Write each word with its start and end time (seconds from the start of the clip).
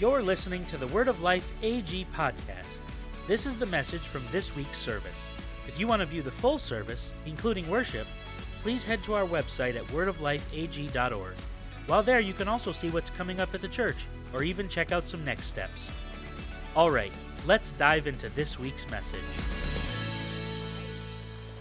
You're 0.00 0.22
listening 0.22 0.64
to 0.66 0.76
the 0.76 0.86
Word 0.86 1.08
of 1.08 1.22
Life 1.22 1.52
AG 1.60 2.06
podcast. 2.14 2.78
This 3.26 3.46
is 3.46 3.56
the 3.56 3.66
message 3.66 4.02
from 4.02 4.22
this 4.30 4.54
week's 4.54 4.78
service. 4.78 5.32
If 5.66 5.80
you 5.80 5.88
want 5.88 5.98
to 6.02 6.06
view 6.06 6.22
the 6.22 6.30
full 6.30 6.56
service, 6.56 7.12
including 7.26 7.68
worship, 7.68 8.06
please 8.62 8.84
head 8.84 9.02
to 9.02 9.14
our 9.14 9.26
website 9.26 9.74
at 9.74 9.84
wordoflifeag.org. 9.88 11.34
While 11.88 12.02
there, 12.04 12.20
you 12.20 12.32
can 12.32 12.46
also 12.46 12.70
see 12.70 12.90
what's 12.90 13.10
coming 13.10 13.40
up 13.40 13.52
at 13.54 13.60
the 13.60 13.66
church, 13.66 14.06
or 14.32 14.44
even 14.44 14.68
check 14.68 14.92
out 14.92 15.08
some 15.08 15.24
next 15.24 15.46
steps. 15.46 15.90
All 16.76 16.92
right, 16.92 17.12
let's 17.44 17.72
dive 17.72 18.06
into 18.06 18.28
this 18.28 18.56
week's 18.56 18.88
message. 18.92 19.18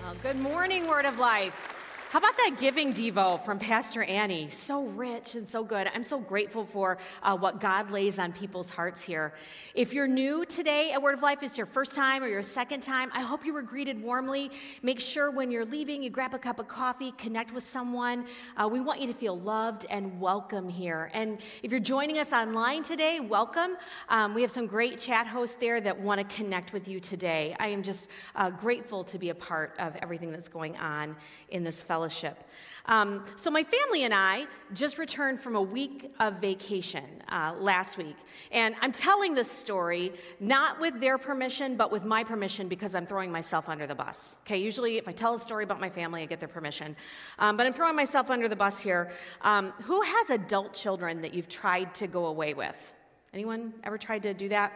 Well, 0.04 0.16
good 0.22 0.38
morning, 0.38 0.86
Word 0.86 1.06
of 1.06 1.18
Life. 1.18 1.67
How 2.10 2.20
about 2.20 2.38
that 2.38 2.56
giving 2.58 2.94
Devo 2.94 3.44
from 3.44 3.60
Pastor 3.60 4.02
Annie? 4.02 4.48
So 4.48 4.86
rich 4.86 5.36
and 5.36 5.46
so 5.46 5.66
good. 5.66 5.92
I'm 5.94 6.04
so 6.04 6.22
grateful 6.22 6.64
for 6.64 7.00
uh, 7.22 7.36
what 7.36 7.60
God 7.60 7.92
lays 7.92 8.18
on 8.18 8.32
people's 8.32 8.70
hearts 8.70 9.04
here. 9.04 9.34
If 9.76 9.94
you're 9.94 10.08
new 10.08 10.46
today 10.46 10.94
at 10.94 11.02
Word 11.02 11.16
of 11.16 11.22
Life, 11.22 11.44
it's 11.44 11.58
your 11.58 11.66
first 11.66 11.94
time 11.94 12.24
or 12.24 12.30
your 12.30 12.44
second 12.44 12.82
time, 12.82 13.12
I 13.14 13.20
hope 13.20 13.46
you 13.46 13.54
were 13.54 13.62
greeted 13.62 14.02
warmly. 14.02 14.52
Make 14.82 15.02
sure 15.02 15.30
when 15.32 15.52
you're 15.52 15.66
leaving, 15.66 16.02
you 16.02 16.10
grab 16.10 16.34
a 16.34 16.40
cup 16.40 16.60
of 16.60 16.70
coffee, 16.70 17.12
connect 17.18 17.54
with 17.54 17.64
someone. 17.64 18.26
Uh, 18.56 18.70
we 18.72 18.80
want 18.80 19.02
you 19.02 19.08
to 19.08 19.14
feel 19.14 19.38
loved 19.38 19.86
and 19.90 20.18
welcome 20.18 20.70
here. 20.70 21.12
And 21.14 21.40
if 21.62 21.72
you're 21.72 21.82
joining 21.82 22.20
us 22.20 22.32
online 22.32 22.84
today, 22.84 23.20
welcome. 23.20 23.76
Um, 24.08 24.34
we 24.34 24.44
have 24.44 24.52
some 24.52 24.66
great 24.66 24.98
chat 24.98 25.28
hosts 25.28 25.58
there 25.60 25.82
that 25.82 26.00
want 26.00 26.22
to 26.22 26.36
connect 26.38 26.72
with 26.72 26.88
you 26.88 27.02
today. 27.02 27.54
I 27.60 27.68
am 27.68 27.84
just 27.84 28.10
uh, 28.34 28.50
grateful 28.50 29.04
to 29.04 29.20
be 29.20 29.30
a 29.30 29.36
part 29.36 29.74
of 29.78 29.98
everything 29.98 30.32
that's 30.32 30.48
going 30.48 30.78
on 30.78 31.18
in 31.50 31.66
this 31.66 31.84
fellowship 31.84 31.97
fellowship. 31.98 32.44
Um, 32.86 33.26
so, 33.36 33.50
my 33.50 33.64
family 33.64 34.04
and 34.04 34.14
I 34.14 34.46
just 34.74 35.00
returned 35.00 35.42
from 35.42 35.56
a 35.56 35.62
week 35.62 36.14
of 36.20 36.36
vacation 36.40 37.04
uh, 37.28 37.56
last 37.58 37.98
week. 37.98 38.16
And 38.52 38.76
I'm 38.82 38.92
telling 38.92 39.34
this 39.34 39.52
story 39.52 40.14
not 40.40 40.80
with 40.80 41.00
their 41.02 41.18
permission, 41.18 41.76
but 41.76 41.92
with 41.92 42.06
my 42.06 42.24
permission 42.24 42.68
because 42.68 42.94
I'm 42.94 43.08
throwing 43.08 43.32
myself 43.32 43.68
under 43.68 43.88
the 43.88 43.96
bus. 43.96 44.38
Okay, 44.44 44.58
usually 44.58 44.98
if 44.98 45.08
I 45.08 45.12
tell 45.12 45.34
a 45.34 45.40
story 45.40 45.64
about 45.64 45.82
my 45.82 45.90
family, 45.90 46.22
I 46.22 46.28
get 46.28 46.40
their 46.40 46.48
permission. 46.48 46.96
Um, 47.40 47.58
but 47.58 47.66
I'm 47.66 47.74
throwing 47.74 47.96
myself 47.96 48.30
under 48.30 48.48
the 48.48 48.56
bus 48.56 48.80
here. 48.80 49.10
Um, 49.42 49.74
who 49.82 50.00
has 50.04 50.30
adult 50.30 50.74
children 50.76 51.20
that 51.22 51.34
you've 51.34 51.50
tried 51.50 51.96
to 51.96 52.06
go 52.06 52.28
away 52.28 52.54
with? 52.54 52.94
Anyone 53.34 53.74
ever 53.84 53.98
tried 53.98 54.22
to 54.24 54.36
do 54.36 54.50
that? 54.50 54.72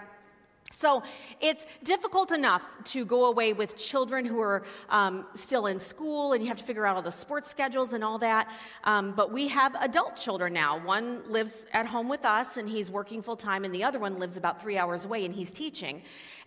So 0.70 1.04
it's 1.42 1.68
difficult 1.84 2.32
enough 2.32 2.64
to 2.86 3.04
go 3.06 3.26
away 3.26 3.54
with 3.54 3.76
children 3.76 4.26
who 4.26 4.40
are 4.40 4.64
um, 4.90 5.26
still 5.34 5.68
in 5.68 5.80
school 5.80 6.34
and 6.34 6.42
you 6.42 6.48
have 6.48 6.58
to 6.58 6.64
figure 6.64 6.86
out 6.86 6.96
all 6.96 7.02
the 7.02 7.12
sports 7.12 7.50
schedules 7.50 7.94
and 7.94 8.04
all 8.04 8.18
that. 8.20 8.50
Um, 8.86 9.12
but 9.12 9.32
we 9.32 9.50
have 9.50 9.76
adult 9.80 10.16
children 10.16 10.54
now. 10.54 10.80
One 10.80 11.30
lives 11.30 11.68
at 11.74 11.86
home 11.86 12.08
with 12.08 12.26
us 12.26 12.58
and 12.58 12.70
he's 12.70 12.90
working 12.90 13.22
full 13.22 13.36
time, 13.36 13.66
and 13.66 13.76
the 13.76 13.84
other 13.84 14.00
one 14.00 14.18
lives 14.18 14.38
about 14.38 14.62
three 14.62 14.78
hours 14.78 15.06
away 15.06 15.26
and 15.26 15.36
he's 15.36 15.52
teaching. 15.52 16.02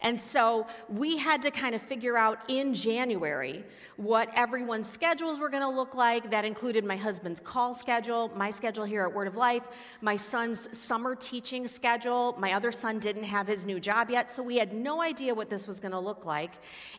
And 0.05 0.21
so 0.21 0.67
we 0.89 1.17
had 1.17 1.41
to 1.43 1.51
kind 1.51 1.75
of 1.75 1.81
figure 1.81 2.17
out 2.17 2.39
in 2.49 2.75
January 2.75 3.65
what 3.97 4.29
everyone's 4.35 4.87
schedules 4.87 5.39
were 5.39 5.49
going 5.49 5.63
to 5.63 5.69
look 5.69 5.95
like. 5.95 6.31
That 6.31 6.45
included 6.45 6.85
my 6.85 6.97
husband's 6.97 7.41
call 7.41 7.73
schedule, 7.73 8.31
my 8.37 8.51
schedule 8.51 8.85
here 8.85 9.05
at 9.05 9.15
Word 9.15 9.27
of 9.27 9.37
Life, 9.37 9.63
my 10.03 10.15
son's 10.15 10.77
summer 10.77 11.15
teaching 11.15 11.67
schedule. 11.67 12.37
My 12.39 12.53
other 12.53 12.71
son 12.71 12.99
didn't 12.99 13.25
have 13.25 13.47
his 13.47 13.65
new 13.65 13.81
job 13.81 14.11
yet, 14.11 14.31
so 14.31 14.43
we 14.43 14.57
had 14.57 14.75
no 14.75 15.01
idea 15.01 15.35
what 15.35 15.49
this 15.49 15.67
was 15.67 15.81
going 15.81 15.93
to 15.93 15.99
look 15.99 16.27
like. 16.27 16.53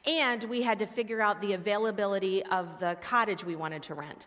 And 0.07 0.43
we 0.45 0.63
had 0.63 0.79
to 0.79 0.87
figure 0.87 1.21
out 1.21 1.41
the 1.41 1.53
availability 1.53 2.43
of 2.47 2.79
the 2.79 2.97
cottage 3.01 3.43
we 3.43 3.55
wanted 3.55 3.83
to 3.83 3.93
rent. 3.93 4.25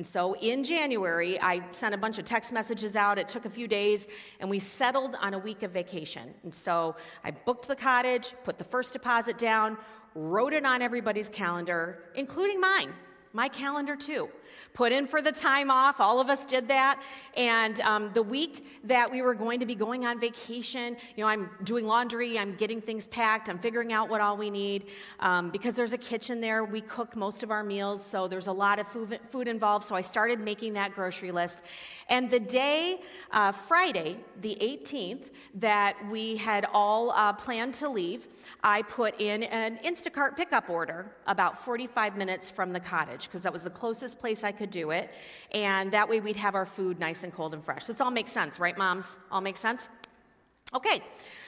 And 0.00 0.06
so 0.06 0.34
in 0.36 0.64
January, 0.64 1.38
I 1.42 1.60
sent 1.72 1.94
a 1.94 1.98
bunch 1.98 2.18
of 2.18 2.24
text 2.24 2.54
messages 2.54 2.96
out. 2.96 3.18
It 3.18 3.28
took 3.28 3.44
a 3.44 3.50
few 3.50 3.68
days, 3.68 4.06
and 4.40 4.48
we 4.48 4.58
settled 4.58 5.14
on 5.20 5.34
a 5.34 5.38
week 5.38 5.62
of 5.62 5.72
vacation. 5.72 6.32
And 6.42 6.54
so 6.54 6.96
I 7.22 7.32
booked 7.32 7.68
the 7.68 7.76
cottage, 7.76 8.32
put 8.42 8.56
the 8.56 8.64
first 8.64 8.94
deposit 8.94 9.36
down, 9.36 9.76
wrote 10.14 10.54
it 10.54 10.64
on 10.64 10.80
everybody's 10.80 11.28
calendar, 11.28 11.98
including 12.14 12.58
mine 12.58 12.94
my 13.32 13.48
calendar 13.48 13.96
too. 13.96 14.28
Put 14.74 14.92
in 14.92 15.06
for 15.06 15.22
the 15.22 15.32
time 15.32 15.70
off. 15.70 16.00
All 16.00 16.20
of 16.20 16.28
us 16.28 16.44
did 16.44 16.68
that. 16.68 17.02
And 17.36 17.80
um, 17.80 18.10
the 18.12 18.22
week 18.22 18.80
that 18.84 19.10
we 19.10 19.22
were 19.22 19.34
going 19.34 19.60
to 19.60 19.66
be 19.66 19.74
going 19.74 20.06
on 20.06 20.20
vacation, 20.20 20.96
you 21.16 21.24
know, 21.24 21.28
I'm 21.28 21.50
doing 21.64 21.86
laundry, 21.86 22.38
I'm 22.38 22.54
getting 22.54 22.80
things 22.80 23.06
packed, 23.06 23.48
I'm 23.48 23.58
figuring 23.58 23.92
out 23.92 24.08
what 24.08 24.20
all 24.20 24.36
we 24.36 24.50
need. 24.50 24.86
Um, 25.20 25.50
because 25.50 25.74
there's 25.74 25.92
a 25.92 25.98
kitchen 25.98 26.40
there, 26.40 26.64
we 26.64 26.80
cook 26.80 27.16
most 27.16 27.42
of 27.42 27.50
our 27.50 27.64
meals, 27.64 28.04
so 28.04 28.28
there's 28.28 28.46
a 28.46 28.52
lot 28.52 28.78
of 28.78 28.86
food, 28.86 29.18
food 29.28 29.48
involved. 29.48 29.84
So 29.84 29.94
I 29.94 30.00
started 30.00 30.40
making 30.40 30.74
that 30.74 30.94
grocery 30.94 31.30
list. 31.30 31.64
And 32.08 32.30
the 32.30 32.40
day, 32.40 33.00
uh, 33.30 33.52
Friday, 33.52 34.16
the 34.40 34.56
18th, 34.60 35.30
that 35.54 35.96
we 36.10 36.36
had 36.36 36.66
all 36.72 37.10
uh, 37.10 37.32
planned 37.32 37.74
to 37.74 37.88
leave, 37.88 38.26
I 38.62 38.82
put 38.82 39.20
in 39.20 39.44
an 39.44 39.78
Instacart 39.84 40.36
pickup 40.36 40.68
order 40.68 41.12
about 41.26 41.58
45 41.58 42.16
minutes 42.16 42.50
from 42.50 42.72
the 42.72 42.80
cottage 42.80 43.26
because 43.26 43.42
that 43.42 43.52
was 43.52 43.62
the 43.62 43.70
closest 43.70 44.18
place 44.18 44.39
I 44.44 44.52
could 44.52 44.70
do 44.70 44.90
it. 44.90 45.10
And 45.52 45.92
that 45.92 46.08
way 46.08 46.20
we'd 46.20 46.36
have 46.36 46.54
our 46.54 46.66
food 46.66 46.98
nice 46.98 47.24
and 47.24 47.32
cold 47.32 47.54
and 47.54 47.64
fresh. 47.64 47.86
This 47.86 48.00
all 48.00 48.10
makes 48.10 48.30
sense, 48.30 48.58
right, 48.58 48.76
moms? 48.76 49.18
All 49.30 49.40
makes 49.40 49.60
sense? 49.60 49.88
Okay, 50.74 51.02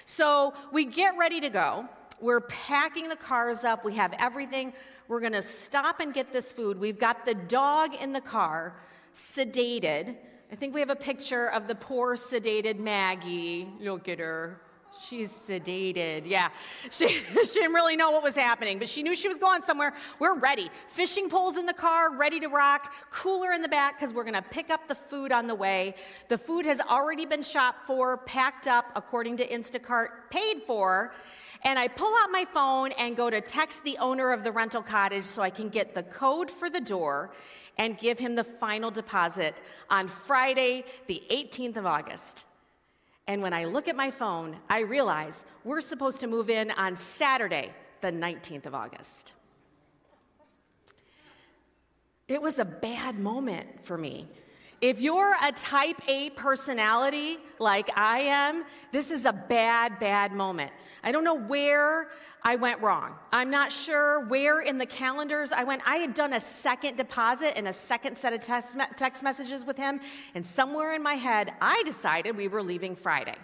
so 0.04 0.52
we 0.72 0.84
get 0.84 1.16
ready 1.16 1.40
to 1.40 1.50
go. 1.50 1.88
We're 2.20 2.40
packing 2.42 3.08
the 3.08 3.16
cars 3.16 3.64
up. 3.64 3.84
We 3.84 3.94
have 3.94 4.14
everything. 4.18 4.72
We're 5.08 5.20
going 5.20 5.32
to 5.32 5.42
stop 5.42 6.00
and 6.00 6.14
get 6.14 6.32
this 6.32 6.52
food. 6.52 6.78
We've 6.78 6.98
got 6.98 7.24
the 7.24 7.34
dog 7.34 7.94
in 7.94 8.12
the 8.12 8.20
car, 8.20 8.76
sedated 9.14 10.16
I 10.52 10.54
think 10.54 10.74
we 10.74 10.80
have 10.80 10.90
a 10.90 10.96
picture 10.96 11.46
of 11.46 11.66
the 11.66 11.74
poor 11.74 12.14
sedated 12.14 12.78
Maggie. 12.78 13.70
Look 13.80 14.06
at 14.06 14.18
her. 14.18 14.60
She's 15.00 15.32
sedated. 15.32 16.22
Yeah. 16.26 16.48
She, 16.90 17.08
she 17.08 17.60
didn't 17.60 17.72
really 17.72 17.96
know 17.96 18.10
what 18.10 18.22
was 18.22 18.36
happening, 18.36 18.78
but 18.78 18.88
she 18.88 19.02
knew 19.02 19.14
she 19.14 19.28
was 19.28 19.38
going 19.38 19.62
somewhere. 19.62 19.94
We're 20.18 20.38
ready. 20.38 20.68
Fishing 20.88 21.30
poles 21.30 21.56
in 21.56 21.64
the 21.64 21.72
car, 21.72 22.14
ready 22.14 22.38
to 22.40 22.48
rock. 22.48 22.92
Cooler 23.10 23.52
in 23.52 23.62
the 23.62 23.68
back 23.68 23.98
because 23.98 24.12
we're 24.12 24.24
going 24.24 24.34
to 24.34 24.42
pick 24.42 24.68
up 24.68 24.88
the 24.88 24.94
food 24.94 25.32
on 25.32 25.46
the 25.46 25.54
way. 25.54 25.94
The 26.28 26.36
food 26.36 26.66
has 26.66 26.80
already 26.80 27.24
been 27.24 27.42
shopped 27.42 27.86
for, 27.86 28.18
packed 28.18 28.68
up 28.68 28.86
according 28.94 29.38
to 29.38 29.48
Instacart, 29.48 30.08
paid 30.30 30.62
for. 30.66 31.14
And 31.64 31.78
I 31.78 31.88
pull 31.88 32.12
out 32.22 32.30
my 32.30 32.44
phone 32.52 32.92
and 32.92 33.16
go 33.16 33.30
to 33.30 33.40
text 33.40 33.84
the 33.84 33.96
owner 33.98 34.32
of 34.32 34.44
the 34.44 34.52
rental 34.52 34.82
cottage 34.82 35.24
so 35.24 35.42
I 35.42 35.50
can 35.50 35.68
get 35.68 35.94
the 35.94 36.02
code 36.02 36.50
for 36.50 36.68
the 36.68 36.80
door 36.80 37.30
and 37.78 37.96
give 37.96 38.18
him 38.18 38.34
the 38.34 38.44
final 38.44 38.90
deposit 38.90 39.54
on 39.88 40.08
Friday, 40.08 40.84
the 41.06 41.22
18th 41.30 41.76
of 41.76 41.86
August. 41.86 42.44
And 43.26 43.40
when 43.40 43.52
I 43.52 43.64
look 43.64 43.88
at 43.88 43.96
my 43.96 44.10
phone, 44.10 44.56
I 44.68 44.80
realize 44.80 45.44
we're 45.64 45.80
supposed 45.80 46.20
to 46.20 46.26
move 46.26 46.50
in 46.50 46.70
on 46.72 46.96
Saturday, 46.96 47.72
the 48.00 48.10
19th 48.10 48.66
of 48.66 48.74
August. 48.74 49.32
It 52.28 52.40
was 52.40 52.58
a 52.58 52.64
bad 52.64 53.18
moment 53.18 53.84
for 53.84 53.96
me. 53.98 54.26
If 54.80 55.00
you're 55.00 55.34
a 55.40 55.52
type 55.52 56.00
A 56.08 56.30
personality 56.30 57.36
like 57.60 57.88
I 57.96 58.20
am, 58.20 58.64
this 58.90 59.12
is 59.12 59.26
a 59.26 59.32
bad, 59.32 60.00
bad 60.00 60.32
moment. 60.32 60.72
I 61.04 61.12
don't 61.12 61.22
know 61.22 61.38
where 61.38 62.08
I 62.44 62.56
went 62.56 62.80
wrong. 62.80 63.14
I'm 63.32 63.50
not 63.50 63.70
sure 63.70 64.20
where 64.26 64.60
in 64.60 64.78
the 64.78 64.86
calendars 64.86 65.52
I 65.52 65.62
went. 65.62 65.82
I 65.86 65.96
had 65.96 66.12
done 66.12 66.32
a 66.32 66.40
second 66.40 66.96
deposit 66.96 67.56
and 67.56 67.68
a 67.68 67.72
second 67.72 68.18
set 68.18 68.32
of 68.32 68.40
text 68.40 69.22
messages 69.22 69.64
with 69.64 69.76
him, 69.76 70.00
and 70.34 70.44
somewhere 70.44 70.94
in 70.94 71.02
my 71.02 71.14
head, 71.14 71.52
I 71.60 71.82
decided 71.84 72.36
we 72.36 72.48
were 72.48 72.62
leaving 72.62 72.96
Friday. 72.96 73.36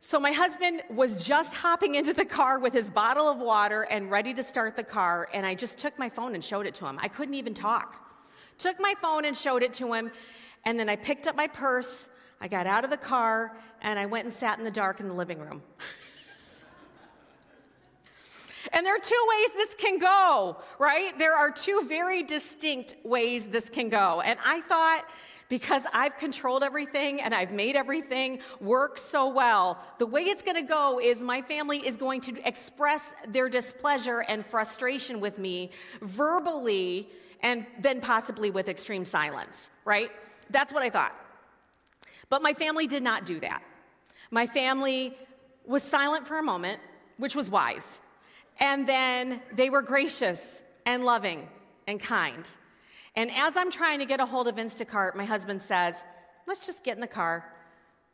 So 0.00 0.18
my 0.18 0.32
husband 0.32 0.82
was 0.90 1.24
just 1.24 1.54
hopping 1.54 1.94
into 1.94 2.12
the 2.12 2.24
car 2.24 2.58
with 2.58 2.72
his 2.72 2.90
bottle 2.90 3.28
of 3.28 3.38
water 3.38 3.82
and 3.82 4.10
ready 4.10 4.34
to 4.34 4.42
start 4.42 4.74
the 4.74 4.82
car, 4.82 5.28
and 5.32 5.46
I 5.46 5.54
just 5.54 5.78
took 5.78 5.96
my 5.96 6.08
phone 6.08 6.34
and 6.34 6.42
showed 6.42 6.66
it 6.66 6.74
to 6.74 6.86
him. 6.86 6.98
I 7.00 7.06
couldn't 7.06 7.34
even 7.34 7.54
talk. 7.54 8.04
Took 8.58 8.80
my 8.80 8.94
phone 9.00 9.24
and 9.24 9.36
showed 9.36 9.62
it 9.62 9.72
to 9.74 9.92
him, 9.92 10.10
and 10.64 10.80
then 10.80 10.88
I 10.88 10.96
picked 10.96 11.28
up 11.28 11.36
my 11.36 11.46
purse, 11.46 12.10
I 12.40 12.48
got 12.48 12.66
out 12.66 12.82
of 12.82 12.90
the 12.90 12.96
car, 12.96 13.56
and 13.82 14.00
I 14.00 14.06
went 14.06 14.24
and 14.24 14.34
sat 14.34 14.58
in 14.58 14.64
the 14.64 14.70
dark 14.72 14.98
in 14.98 15.06
the 15.06 15.14
living 15.14 15.38
room. 15.38 15.62
And 18.72 18.86
there 18.86 18.94
are 18.96 19.00
two 19.00 19.26
ways 19.28 19.52
this 19.54 19.74
can 19.74 19.98
go, 19.98 20.56
right? 20.78 21.16
There 21.18 21.34
are 21.34 21.50
two 21.50 21.84
very 21.86 22.22
distinct 22.22 22.96
ways 23.04 23.46
this 23.48 23.68
can 23.68 23.88
go. 23.88 24.22
And 24.22 24.38
I 24.44 24.62
thought, 24.62 25.04
because 25.50 25.84
I've 25.92 26.16
controlled 26.16 26.62
everything 26.62 27.20
and 27.20 27.34
I've 27.34 27.52
made 27.52 27.76
everything 27.76 28.40
work 28.60 28.96
so 28.96 29.28
well, 29.28 29.78
the 29.98 30.06
way 30.06 30.22
it's 30.22 30.42
going 30.42 30.56
to 30.56 30.62
go 30.62 30.98
is 30.98 31.22
my 31.22 31.42
family 31.42 31.86
is 31.86 31.98
going 31.98 32.22
to 32.22 32.48
express 32.48 33.14
their 33.28 33.50
displeasure 33.50 34.20
and 34.20 34.46
frustration 34.46 35.20
with 35.20 35.38
me 35.38 35.70
verbally 36.00 37.10
and 37.42 37.66
then 37.78 38.00
possibly 38.00 38.50
with 38.50 38.70
extreme 38.70 39.04
silence, 39.04 39.68
right? 39.84 40.10
That's 40.48 40.72
what 40.72 40.82
I 40.82 40.88
thought. 40.88 41.14
But 42.30 42.40
my 42.40 42.54
family 42.54 42.86
did 42.86 43.02
not 43.02 43.26
do 43.26 43.38
that. 43.40 43.62
My 44.30 44.46
family 44.46 45.14
was 45.66 45.82
silent 45.82 46.26
for 46.26 46.38
a 46.38 46.42
moment, 46.42 46.80
which 47.18 47.36
was 47.36 47.50
wise. 47.50 48.00
And 48.58 48.88
then 48.88 49.40
they 49.54 49.70
were 49.70 49.82
gracious 49.82 50.62
and 50.86 51.04
loving 51.04 51.48
and 51.86 52.00
kind. 52.00 52.48
And 53.14 53.30
as 53.32 53.56
I'm 53.56 53.70
trying 53.70 53.98
to 53.98 54.06
get 54.06 54.20
a 54.20 54.26
hold 54.26 54.48
of 54.48 54.56
Instacart, 54.56 55.14
my 55.14 55.24
husband 55.24 55.62
says, 55.62 56.04
Let's 56.46 56.66
just 56.66 56.82
get 56.82 56.96
in 56.96 57.00
the 57.00 57.06
car. 57.06 57.44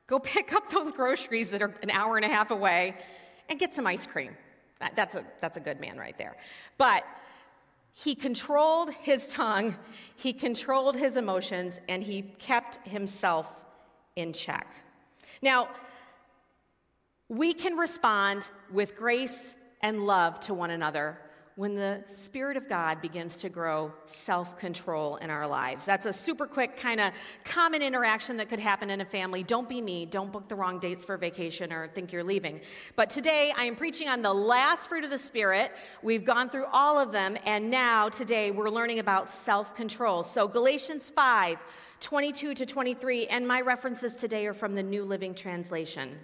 Go 0.07 0.19
pick 0.19 0.53
up 0.53 0.71
those 0.71 0.93
groceries 0.93 1.51
that 1.51 1.63
are 1.63 1.75
an 1.83 1.91
hour 1.91 2.17
and 2.17 2.25
a 2.25 2.29
half 2.29 2.51
away 2.51 2.97
and 3.49 3.59
get 3.59 3.75
some 3.75 3.87
ice 3.87 4.07
cream. 4.07 4.37
That, 4.81 4.95
that's, 4.95 5.15
a, 5.15 5.25
that's 5.41 5.57
a 5.57 5.61
good 5.61 5.81
man 5.81 5.99
right 5.99 6.17
there. 6.19 6.37
But 6.77 7.05
he 7.95 8.15
controlled 8.15 8.93
his 8.93 9.27
tongue, 9.27 9.77
he 10.15 10.33
controlled 10.33 10.97
his 10.97 11.17
emotions, 11.17 11.81
and 11.89 12.03
he 12.03 12.23
kept 12.39 12.77
himself 12.87 13.65
in 14.15 14.33
check. 14.33 14.69
Now, 15.43 15.69
we 17.29 17.53
can 17.53 17.77
respond 17.77 18.51
with 18.73 18.97
grace 18.97 19.57
and 19.81 20.07
love 20.07 20.41
to 20.41 20.55
one 20.55 20.71
another 20.71 21.19
when 21.59 21.75
the 21.75 22.01
Spirit 22.07 22.57
of 22.57 22.69
God 22.69 23.03
begins 23.03 23.39
to 23.39 23.49
grow 23.49 23.93
self 24.07 24.57
control 24.61 25.17
in 25.17 25.29
our 25.29 25.45
lives. 25.45 25.85
That's 25.85 26.07
a 26.07 26.13
super 26.13 26.47
quick, 26.47 26.77
kind 26.77 27.01
of 27.01 27.13
common 27.43 27.83
interaction 27.83 28.37
that 28.37 28.49
could 28.49 28.61
happen 28.61 28.91
in 28.91 29.01
a 29.01 29.05
family. 29.05 29.43
Don't 29.43 29.69
be 29.69 29.81
me. 29.81 30.07
Don't 30.07 30.31
book 30.31 30.47
the 30.47 30.55
wrong 30.55 30.79
dates 30.79 31.05
for 31.05 31.17
vacation 31.17 31.73
or 31.73 31.89
think 31.89 32.13
you're 32.13 32.23
leaving. 32.23 32.61
But 32.95 33.11
today 33.11 33.53
I 33.57 33.65
am 33.65 33.75
preaching 33.75 34.09
on 34.09 34.23
the 34.23 34.33
last 34.33 34.89
fruit 34.89 35.03
of 35.03 35.11
the 35.11 35.19
Spirit. 35.19 35.73
We've 36.01 36.25
gone 36.25 36.49
through 36.49 36.67
all 36.73 36.97
of 36.97 37.11
them, 37.11 37.37
and 37.45 37.73
now 37.73 38.09
today 38.09 38.53
we're 38.53 38.71
learning 38.71 39.01
about 39.01 39.29
self 39.29 39.75
control. 39.75 40.23
So, 40.23 40.47
Galatians 40.47 41.11
5 41.11 41.59
22 41.99 42.55
to 42.55 42.67
23, 42.67 43.27
and 43.27 43.49
my 43.49 43.63
references 43.63 44.15
today 44.15 44.47
are 44.47 44.55
from 44.55 44.77
the 44.77 44.83
New 44.85 45.05
Living 45.05 45.35
Translation. 45.35 46.17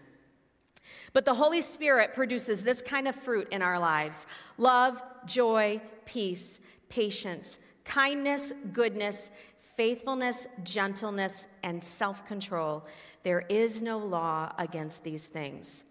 But 1.14 1.24
the 1.24 1.34
Holy 1.34 1.60
Spirit 1.62 2.12
produces 2.12 2.62
this 2.62 2.82
kind 2.82 3.08
of 3.08 3.14
fruit 3.14 3.48
in 3.50 3.62
our 3.62 3.78
lives 3.78 4.26
love, 4.58 5.02
joy, 5.24 5.80
peace, 6.04 6.60
patience, 6.90 7.58
kindness, 7.84 8.52
goodness, 8.72 9.30
faithfulness, 9.60 10.46
gentleness, 10.64 11.46
and 11.62 11.82
self 11.82 12.26
control. 12.26 12.84
There 13.22 13.44
is 13.48 13.80
no 13.80 13.96
law 13.98 14.52
against 14.58 15.04
these 15.04 15.26
things. 15.26 15.84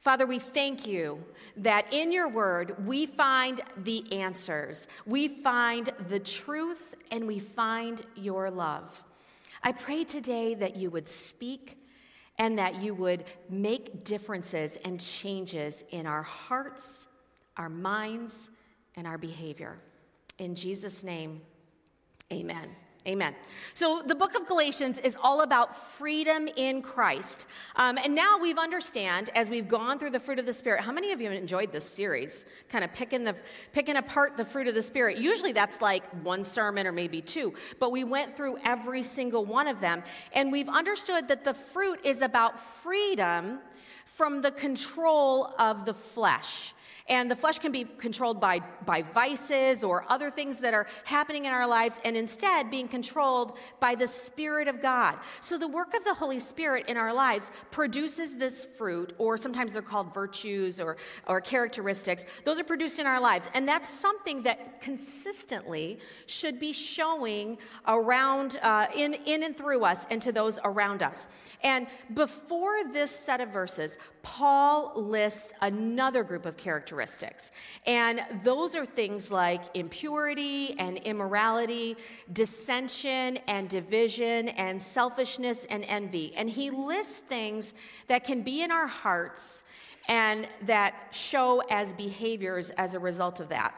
Father, 0.00 0.26
we 0.26 0.38
thank 0.38 0.86
you 0.86 1.22
that 1.58 1.92
in 1.92 2.10
your 2.10 2.26
word 2.26 2.86
we 2.86 3.04
find 3.04 3.60
the 3.76 4.10
answers, 4.12 4.86
we 5.04 5.28
find 5.28 5.90
the 6.08 6.18
truth, 6.18 6.94
and 7.10 7.26
we 7.26 7.38
find 7.38 8.00
your 8.16 8.50
love. 8.50 9.04
I 9.62 9.72
pray 9.72 10.04
today 10.04 10.54
that 10.54 10.76
you 10.76 10.88
would 10.88 11.06
speak 11.06 11.76
and 12.38 12.58
that 12.58 12.82
you 12.82 12.94
would 12.94 13.24
make 13.48 14.04
differences 14.04 14.78
and 14.84 15.00
changes 15.00 15.84
in 15.90 16.06
our 16.06 16.22
hearts, 16.22 17.08
our 17.56 17.68
minds, 17.68 18.50
and 18.96 19.06
our 19.06 19.18
behavior. 19.18 19.76
In 20.38 20.54
Jesus' 20.54 21.04
name, 21.04 21.42
amen. 22.32 22.70
Amen. 23.06 23.34
So, 23.72 24.02
the 24.04 24.14
book 24.14 24.34
of 24.34 24.46
Galatians 24.46 24.98
is 24.98 25.16
all 25.22 25.40
about 25.40 25.74
freedom 25.74 26.48
in 26.56 26.82
Christ. 26.82 27.46
Um, 27.76 27.96
and 27.96 28.14
now 28.14 28.38
we've 28.38 28.58
understand, 28.58 29.30
as 29.34 29.48
we've 29.48 29.68
gone 29.68 29.98
through 29.98 30.10
the 30.10 30.20
fruit 30.20 30.38
of 30.38 30.44
the 30.44 30.52
Spirit, 30.52 30.82
how 30.82 30.92
many 30.92 31.12
of 31.12 31.20
you 31.20 31.30
enjoyed 31.30 31.72
this 31.72 31.88
series? 31.88 32.44
Kind 32.68 32.84
of 32.84 32.92
picking, 32.92 33.24
the, 33.24 33.34
picking 33.72 33.96
apart 33.96 34.36
the 34.36 34.44
fruit 34.44 34.68
of 34.68 34.74
the 34.74 34.82
Spirit. 34.82 35.16
Usually 35.16 35.52
that's 35.52 35.80
like 35.80 36.04
one 36.22 36.44
sermon 36.44 36.86
or 36.86 36.92
maybe 36.92 37.22
two, 37.22 37.54
but 37.78 37.90
we 37.90 38.04
went 38.04 38.36
through 38.36 38.58
every 38.64 39.00
single 39.00 39.46
one 39.46 39.66
of 39.66 39.80
them. 39.80 40.02
And 40.34 40.52
we've 40.52 40.68
understood 40.68 41.26
that 41.28 41.42
the 41.42 41.54
fruit 41.54 42.00
is 42.04 42.20
about 42.20 42.60
freedom 42.60 43.60
from 44.04 44.42
the 44.42 44.50
control 44.50 45.54
of 45.58 45.86
the 45.86 45.94
flesh. 45.94 46.74
And 47.10 47.30
the 47.30 47.36
flesh 47.36 47.58
can 47.58 47.72
be 47.72 47.84
controlled 47.84 48.40
by, 48.40 48.60
by 48.86 49.02
vices 49.02 49.84
or 49.84 50.06
other 50.08 50.30
things 50.30 50.60
that 50.60 50.72
are 50.72 50.86
happening 51.04 51.44
in 51.44 51.52
our 51.52 51.66
lives, 51.66 52.00
and 52.04 52.16
instead 52.16 52.70
being 52.70 52.86
controlled 52.88 53.58
by 53.80 53.96
the 53.96 54.06
Spirit 54.06 54.68
of 54.68 54.80
God. 54.80 55.16
So 55.40 55.58
the 55.58 55.68
work 55.68 55.92
of 55.94 56.04
the 56.04 56.14
Holy 56.14 56.38
Spirit 56.38 56.86
in 56.88 56.96
our 56.96 57.12
lives 57.12 57.50
produces 57.72 58.36
this 58.36 58.64
fruit, 58.64 59.12
or 59.18 59.36
sometimes 59.36 59.72
they're 59.72 59.82
called 59.82 60.14
virtues 60.14 60.80
or, 60.80 60.96
or 61.26 61.40
characteristics. 61.40 62.24
Those 62.44 62.60
are 62.60 62.64
produced 62.64 63.00
in 63.00 63.06
our 63.06 63.20
lives. 63.20 63.50
And 63.54 63.66
that's 63.66 63.88
something 63.88 64.44
that 64.44 64.80
consistently 64.80 65.98
should 66.26 66.60
be 66.60 66.72
showing 66.72 67.58
around, 67.88 68.60
uh, 68.62 68.86
in, 68.96 69.14
in 69.14 69.42
and 69.42 69.56
through 69.56 69.84
us 69.84 70.06
and 70.10 70.22
to 70.22 70.30
those 70.30 70.60
around 70.64 71.02
us. 71.02 71.26
And 71.64 71.88
before 72.14 72.84
this 72.92 73.10
set 73.10 73.40
of 73.40 73.48
verses, 73.48 73.98
Paul 74.22 74.92
lists 74.96 75.52
another 75.60 76.22
group 76.22 76.46
of 76.46 76.56
characteristics. 76.56 77.50
And 77.86 78.22
those 78.42 78.76
are 78.76 78.84
things 78.84 79.30
like 79.30 79.62
impurity 79.74 80.78
and 80.78 80.98
immorality, 80.98 81.96
dissension 82.32 83.38
and 83.48 83.68
division, 83.68 84.48
and 84.50 84.80
selfishness 84.80 85.64
and 85.66 85.84
envy. 85.84 86.32
And 86.36 86.50
he 86.50 86.70
lists 86.70 87.20
things 87.20 87.74
that 88.08 88.24
can 88.24 88.42
be 88.42 88.62
in 88.62 88.70
our 88.70 88.86
hearts 88.86 89.64
and 90.08 90.48
that 90.62 90.94
show 91.12 91.62
as 91.70 91.92
behaviors 91.92 92.70
as 92.70 92.94
a 92.94 92.98
result 92.98 93.40
of 93.40 93.48
that. 93.48 93.74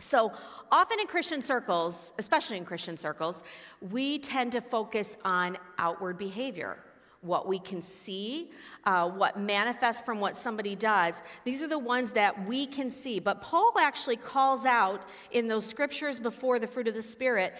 So, 0.00 0.32
often 0.72 0.98
in 0.98 1.06
Christian 1.06 1.42
circles, 1.42 2.12
especially 2.18 2.56
in 2.56 2.64
Christian 2.64 2.96
circles, 2.96 3.42
we 3.90 4.18
tend 4.18 4.52
to 4.52 4.60
focus 4.60 5.16
on 5.24 5.58
outward 5.78 6.16
behavior 6.16 6.78
what 7.22 7.46
we 7.46 7.58
can 7.58 7.82
see, 7.82 8.50
uh, 8.84 9.08
what 9.08 9.38
manifests 9.38 10.00
from 10.00 10.20
what 10.20 10.38
somebody 10.38 10.74
does. 10.74 11.22
These 11.44 11.62
are 11.62 11.68
the 11.68 11.78
ones 11.78 12.12
that 12.12 12.46
we 12.46 12.66
can 12.66 12.90
see. 12.90 13.20
But 13.20 13.42
Paul 13.42 13.74
actually 13.78 14.16
calls 14.16 14.64
out 14.64 15.02
in 15.30 15.46
those 15.46 15.66
scriptures 15.66 16.18
before 16.18 16.58
the 16.58 16.66
fruit 16.66 16.88
of 16.88 16.94
the 16.94 17.02
Spirit 17.02 17.54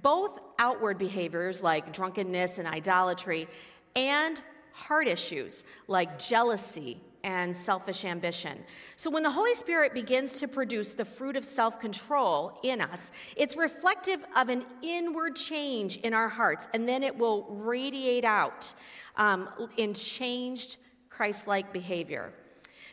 both 0.00 0.38
outward 0.58 0.96
behaviors 0.96 1.62
like 1.62 1.92
drunkenness 1.92 2.58
and 2.58 2.66
idolatry 2.66 3.46
and 3.94 4.42
heart 4.72 5.06
issues 5.06 5.64
like 5.86 6.18
jealousy, 6.18 6.98
and 7.24 7.56
selfish 7.56 8.04
ambition. 8.04 8.58
So, 8.96 9.10
when 9.10 9.22
the 9.22 9.30
Holy 9.30 9.54
Spirit 9.54 9.94
begins 9.94 10.34
to 10.40 10.48
produce 10.48 10.92
the 10.92 11.04
fruit 11.04 11.36
of 11.36 11.44
self 11.44 11.78
control 11.78 12.58
in 12.62 12.80
us, 12.80 13.12
it's 13.36 13.56
reflective 13.56 14.24
of 14.36 14.48
an 14.48 14.64
inward 14.82 15.36
change 15.36 15.98
in 15.98 16.14
our 16.14 16.28
hearts, 16.28 16.68
and 16.74 16.88
then 16.88 17.02
it 17.02 17.16
will 17.16 17.44
radiate 17.50 18.24
out 18.24 18.74
um, 19.16 19.48
in 19.76 19.94
changed 19.94 20.78
Christ 21.08 21.46
like 21.46 21.72
behavior. 21.72 22.32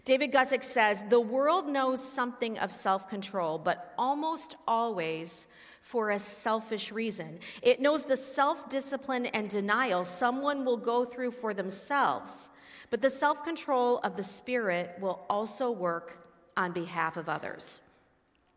David 0.06 0.32
Guzik 0.32 0.64
says 0.64 1.04
the 1.10 1.20
world 1.20 1.68
knows 1.68 2.02
something 2.02 2.58
of 2.60 2.72
self 2.72 3.10
control, 3.10 3.58
but 3.58 3.94
almost 3.98 4.56
always 4.68 5.48
for 5.82 6.12
a 6.12 6.20
selfish 6.20 6.92
reason. 6.92 7.40
It 7.62 7.82
knows 7.82 8.06
the 8.06 8.18
self 8.18 8.70
discipline 8.70 9.26
and 9.28 9.50
denial 9.50 10.04
someone 10.04 10.66
will 10.66 10.78
go 10.78 11.06
through 11.06 11.32
for 11.32 11.54
themselves 11.54 12.50
but 12.90 13.02
the 13.02 13.10
self 13.10 13.44
control 13.44 14.00
of 14.00 14.18
the 14.18 14.24
Spirit 14.24 14.96
will 15.00 15.26
also 15.30 15.72
work 15.72 16.18
on 16.58 16.72
behalf 16.72 17.18
of 17.18 17.30
others. 17.30 17.82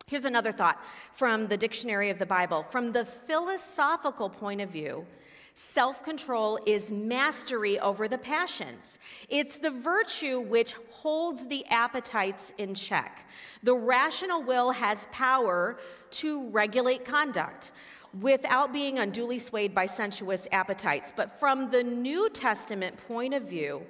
Here's 0.07 0.25
another 0.25 0.51
thought 0.51 0.81
from 1.13 1.47
the 1.47 1.57
Dictionary 1.57 2.09
of 2.09 2.19
the 2.19 2.25
Bible. 2.25 2.63
From 2.63 2.91
the 2.91 3.05
philosophical 3.05 4.29
point 4.29 4.59
of 4.61 4.69
view, 4.69 5.05
Self 5.55 6.03
control 6.03 6.57
is 6.65 6.91
mastery 6.91 7.79
over 7.79 8.07
the 8.07 8.17
passions. 8.17 8.97
It's 9.29 9.59
the 9.59 9.69
virtue 9.69 10.39
which 10.39 10.73
holds 10.89 11.47
the 11.47 11.63
appetites 11.67 12.53
in 12.57 12.73
check. 12.73 13.27
The 13.61 13.75
rational 13.75 14.41
will 14.41 14.71
has 14.71 15.07
power 15.11 15.77
to 16.11 16.49
regulate 16.49 17.05
conduct 17.05 17.71
without 18.19 18.73
being 18.73 18.97
unduly 18.97 19.37
swayed 19.37 19.75
by 19.75 19.85
sensuous 19.85 20.47
appetites. 20.51 21.13
But 21.15 21.39
from 21.39 21.69
the 21.69 21.83
New 21.83 22.29
Testament 22.29 22.97
point 23.07 23.35
of 23.35 23.43
view, 23.43 23.83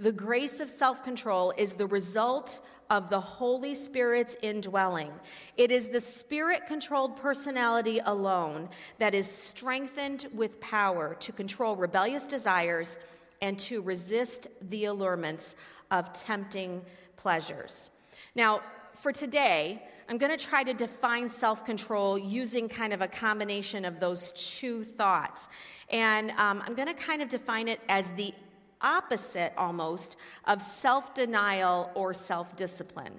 the 0.00 0.10
grace 0.10 0.60
of 0.60 0.70
self 0.70 1.04
control 1.04 1.52
is 1.56 1.74
the 1.74 1.86
result 1.86 2.60
of 2.88 3.08
the 3.08 3.20
Holy 3.20 3.74
Spirit's 3.74 4.36
indwelling. 4.42 5.12
It 5.56 5.70
is 5.70 5.90
the 5.90 6.00
spirit 6.00 6.66
controlled 6.66 7.16
personality 7.16 8.00
alone 8.04 8.68
that 8.98 9.14
is 9.14 9.30
strengthened 9.30 10.26
with 10.34 10.60
power 10.60 11.14
to 11.20 11.32
control 11.32 11.76
rebellious 11.76 12.24
desires 12.24 12.98
and 13.42 13.58
to 13.60 13.80
resist 13.80 14.48
the 14.70 14.86
allurements 14.86 15.54
of 15.90 16.12
tempting 16.12 16.82
pleasures. 17.16 17.90
Now, 18.34 18.62
for 18.94 19.12
today, 19.12 19.82
I'm 20.08 20.18
going 20.18 20.36
to 20.36 20.44
try 20.44 20.64
to 20.64 20.74
define 20.74 21.28
self 21.28 21.64
control 21.64 22.18
using 22.18 22.68
kind 22.68 22.92
of 22.92 23.02
a 23.02 23.08
combination 23.08 23.84
of 23.84 24.00
those 24.00 24.32
two 24.32 24.82
thoughts. 24.82 25.48
And 25.90 26.30
um, 26.32 26.62
I'm 26.66 26.74
going 26.74 26.88
to 26.88 26.94
kind 26.94 27.22
of 27.22 27.28
define 27.28 27.68
it 27.68 27.80
as 27.88 28.10
the 28.12 28.34
opposite 28.82 29.52
almost 29.56 30.16
of 30.44 30.60
self 30.62 31.14
denial 31.14 31.90
or 31.94 32.14
self 32.14 32.56
discipline. 32.56 33.14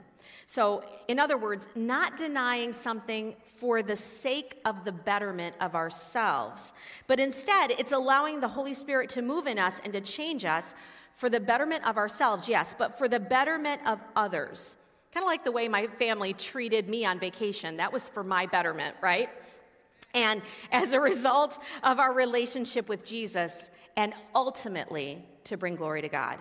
So, 0.47 0.83
in 1.07 1.19
other 1.19 1.37
words, 1.37 1.67
not 1.75 2.17
denying 2.17 2.73
something 2.73 3.35
for 3.45 3.81
the 3.81 3.95
sake 3.95 4.59
of 4.65 4.83
the 4.83 4.91
betterment 4.91 5.55
of 5.61 5.75
ourselves, 5.75 6.73
but 7.07 7.19
instead 7.19 7.71
it's 7.71 7.91
allowing 7.91 8.39
the 8.39 8.47
Holy 8.47 8.73
Spirit 8.73 9.09
to 9.11 9.21
move 9.21 9.47
in 9.47 9.57
us 9.57 9.79
and 9.83 9.93
to 9.93 10.01
change 10.01 10.43
us 10.43 10.75
for 11.15 11.29
the 11.29 11.39
betterment 11.39 11.85
of 11.87 11.97
ourselves, 11.97 12.49
yes, 12.49 12.75
but 12.77 12.97
for 12.97 13.07
the 13.07 13.19
betterment 13.19 13.81
of 13.85 13.99
others. 14.15 14.77
Kind 15.13 15.23
of 15.23 15.27
like 15.27 15.43
the 15.43 15.51
way 15.51 15.67
my 15.67 15.87
family 15.99 16.33
treated 16.33 16.89
me 16.89 17.05
on 17.05 17.19
vacation. 17.19 17.77
That 17.77 17.93
was 17.93 18.09
for 18.09 18.23
my 18.23 18.45
betterment, 18.45 18.95
right? 19.01 19.29
And 20.13 20.41
as 20.71 20.93
a 20.93 20.99
result 20.99 21.59
of 21.83 21.99
our 21.99 22.13
relationship 22.13 22.89
with 22.89 23.05
Jesus, 23.05 23.69
and 23.97 24.13
ultimately 24.33 25.23
to 25.45 25.57
bring 25.57 25.75
glory 25.75 26.01
to 26.01 26.09
God. 26.09 26.39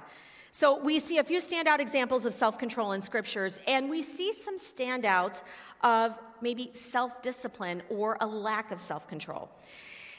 So 0.52 0.80
we 0.82 0.98
see 0.98 1.18
a 1.18 1.24
few 1.24 1.38
standout 1.38 1.78
examples 1.78 2.26
of 2.26 2.34
self 2.34 2.58
control 2.58 2.92
in 2.92 3.00
scriptures, 3.00 3.60
and 3.68 3.88
we 3.88 4.02
see 4.02 4.32
some 4.32 4.58
standouts 4.58 5.44
of 5.82 6.18
maybe 6.40 6.70
self 6.74 7.22
discipline 7.22 7.82
or 7.88 8.16
a 8.20 8.26
lack 8.26 8.72
of 8.72 8.80
self 8.80 9.06
control. 9.06 9.48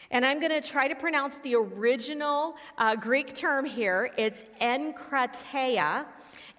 And 0.09 0.25
I'm 0.25 0.41
going 0.41 0.51
to 0.51 0.67
try 0.67 0.89
to 0.89 0.95
pronounce 0.95 1.38
the 1.38 1.55
original 1.55 2.55
uh, 2.77 2.95
Greek 2.97 3.33
term 3.33 3.65
here. 3.65 4.11
It's 4.17 4.45
enkrateia, 4.59 6.05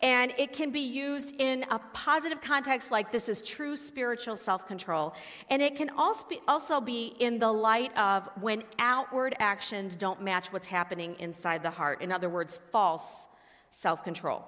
and 0.03 0.35
it 0.37 0.53
can 0.53 0.71
be 0.71 0.81
used 0.81 1.41
in 1.41 1.65
a 1.71 1.79
positive 1.93 2.41
context 2.41 2.91
like 2.91 3.13
this 3.13 3.29
is 3.29 3.41
true 3.41 3.77
spiritual 3.77 4.35
self 4.35 4.67
control. 4.67 5.15
And 5.49 5.63
it 5.63 5.77
can 5.77 5.91
also 5.91 6.27
be, 6.29 6.41
also 6.49 6.81
be 6.81 7.15
in 7.21 7.39
the 7.39 7.53
light 7.53 7.97
of 7.97 8.29
when 8.41 8.65
outward 8.79 9.37
actions 9.39 9.97
don't 9.97 10.21
match 10.21 10.53
what's 10.53 10.67
happening 10.67 11.15
inside 11.21 11.63
the 11.63 11.71
heart. 11.71 12.03
In 12.03 12.11
other 12.11 12.29
words, 12.29 12.59
false 12.73 13.29
self 13.71 14.03
control. 14.03 14.45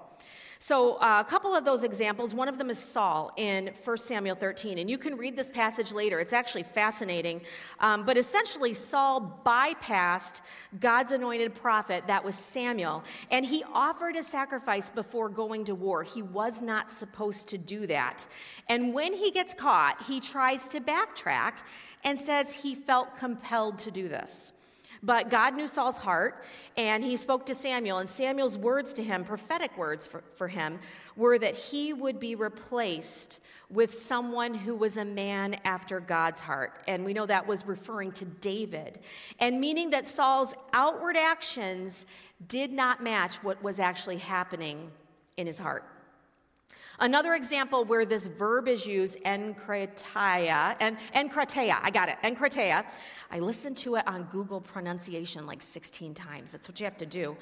So, 0.58 0.94
uh, 0.94 1.22
a 1.26 1.28
couple 1.28 1.54
of 1.54 1.64
those 1.64 1.84
examples, 1.84 2.34
one 2.34 2.48
of 2.48 2.56
them 2.56 2.70
is 2.70 2.78
Saul 2.78 3.32
in 3.36 3.70
1 3.84 3.96
Samuel 3.98 4.34
13. 4.34 4.78
And 4.78 4.88
you 4.88 4.96
can 4.96 5.16
read 5.16 5.36
this 5.36 5.50
passage 5.50 5.92
later. 5.92 6.20
It's 6.20 6.32
actually 6.32 6.62
fascinating. 6.62 7.42
Um, 7.80 8.06
but 8.06 8.16
essentially, 8.16 8.72
Saul 8.72 9.42
bypassed 9.44 10.40
God's 10.80 11.12
anointed 11.12 11.54
prophet, 11.54 12.04
that 12.06 12.24
was 12.24 12.34
Samuel, 12.34 13.04
and 13.30 13.44
he 13.44 13.62
offered 13.74 14.16
a 14.16 14.22
sacrifice 14.22 14.88
before 14.88 15.28
going 15.28 15.66
to 15.66 15.74
war. 15.74 16.02
He 16.02 16.22
was 16.22 16.62
not 16.62 16.90
supposed 16.90 17.48
to 17.48 17.58
do 17.58 17.86
that. 17.88 18.26
And 18.70 18.94
when 18.94 19.12
he 19.12 19.30
gets 19.30 19.52
caught, 19.52 20.02
he 20.04 20.18
tries 20.18 20.66
to 20.68 20.80
backtrack 20.80 21.52
and 22.04 22.18
says 22.18 22.54
he 22.54 22.74
felt 22.74 23.16
compelled 23.16 23.78
to 23.80 23.90
do 23.90 24.08
this. 24.08 24.53
But 25.04 25.28
God 25.28 25.54
knew 25.54 25.66
Saul's 25.66 25.98
heart, 25.98 26.42
and 26.78 27.04
he 27.04 27.16
spoke 27.16 27.44
to 27.46 27.54
Samuel. 27.54 27.98
And 27.98 28.08
Samuel's 28.08 28.56
words 28.56 28.94
to 28.94 29.02
him, 29.02 29.22
prophetic 29.22 29.76
words 29.76 30.06
for, 30.06 30.24
for 30.34 30.48
him, 30.48 30.78
were 31.14 31.38
that 31.38 31.54
he 31.54 31.92
would 31.92 32.18
be 32.18 32.34
replaced 32.34 33.40
with 33.68 33.92
someone 33.92 34.54
who 34.54 34.74
was 34.74 34.96
a 34.96 35.04
man 35.04 35.60
after 35.64 36.00
God's 36.00 36.40
heart. 36.40 36.78
And 36.88 37.04
we 37.04 37.12
know 37.12 37.26
that 37.26 37.46
was 37.46 37.66
referring 37.66 38.12
to 38.12 38.24
David, 38.24 39.00
and 39.38 39.60
meaning 39.60 39.90
that 39.90 40.06
Saul's 40.06 40.54
outward 40.72 41.18
actions 41.18 42.06
did 42.48 42.72
not 42.72 43.02
match 43.02 43.36
what 43.42 43.62
was 43.62 43.78
actually 43.78 44.18
happening 44.18 44.90
in 45.36 45.46
his 45.46 45.58
heart. 45.58 45.84
Another 47.00 47.34
example 47.34 47.84
where 47.84 48.06
this 48.06 48.28
verb 48.28 48.68
is 48.68 48.86
used, 48.86 49.18
enkrateia, 49.24 50.76
and 50.80 50.96
enkrateia, 51.14 51.78
I 51.82 51.90
got 51.90 52.08
it, 52.08 52.16
enkrateia. 52.22 52.84
I 53.30 53.40
listened 53.40 53.76
to 53.78 53.96
it 53.96 54.06
on 54.06 54.24
Google 54.24 54.60
pronunciation 54.60 55.46
like 55.46 55.60
16 55.60 56.14
times. 56.14 56.52
That's 56.52 56.68
what 56.68 56.78
you 56.78 56.84
have 56.84 56.98
to 56.98 57.06
do. 57.06 57.36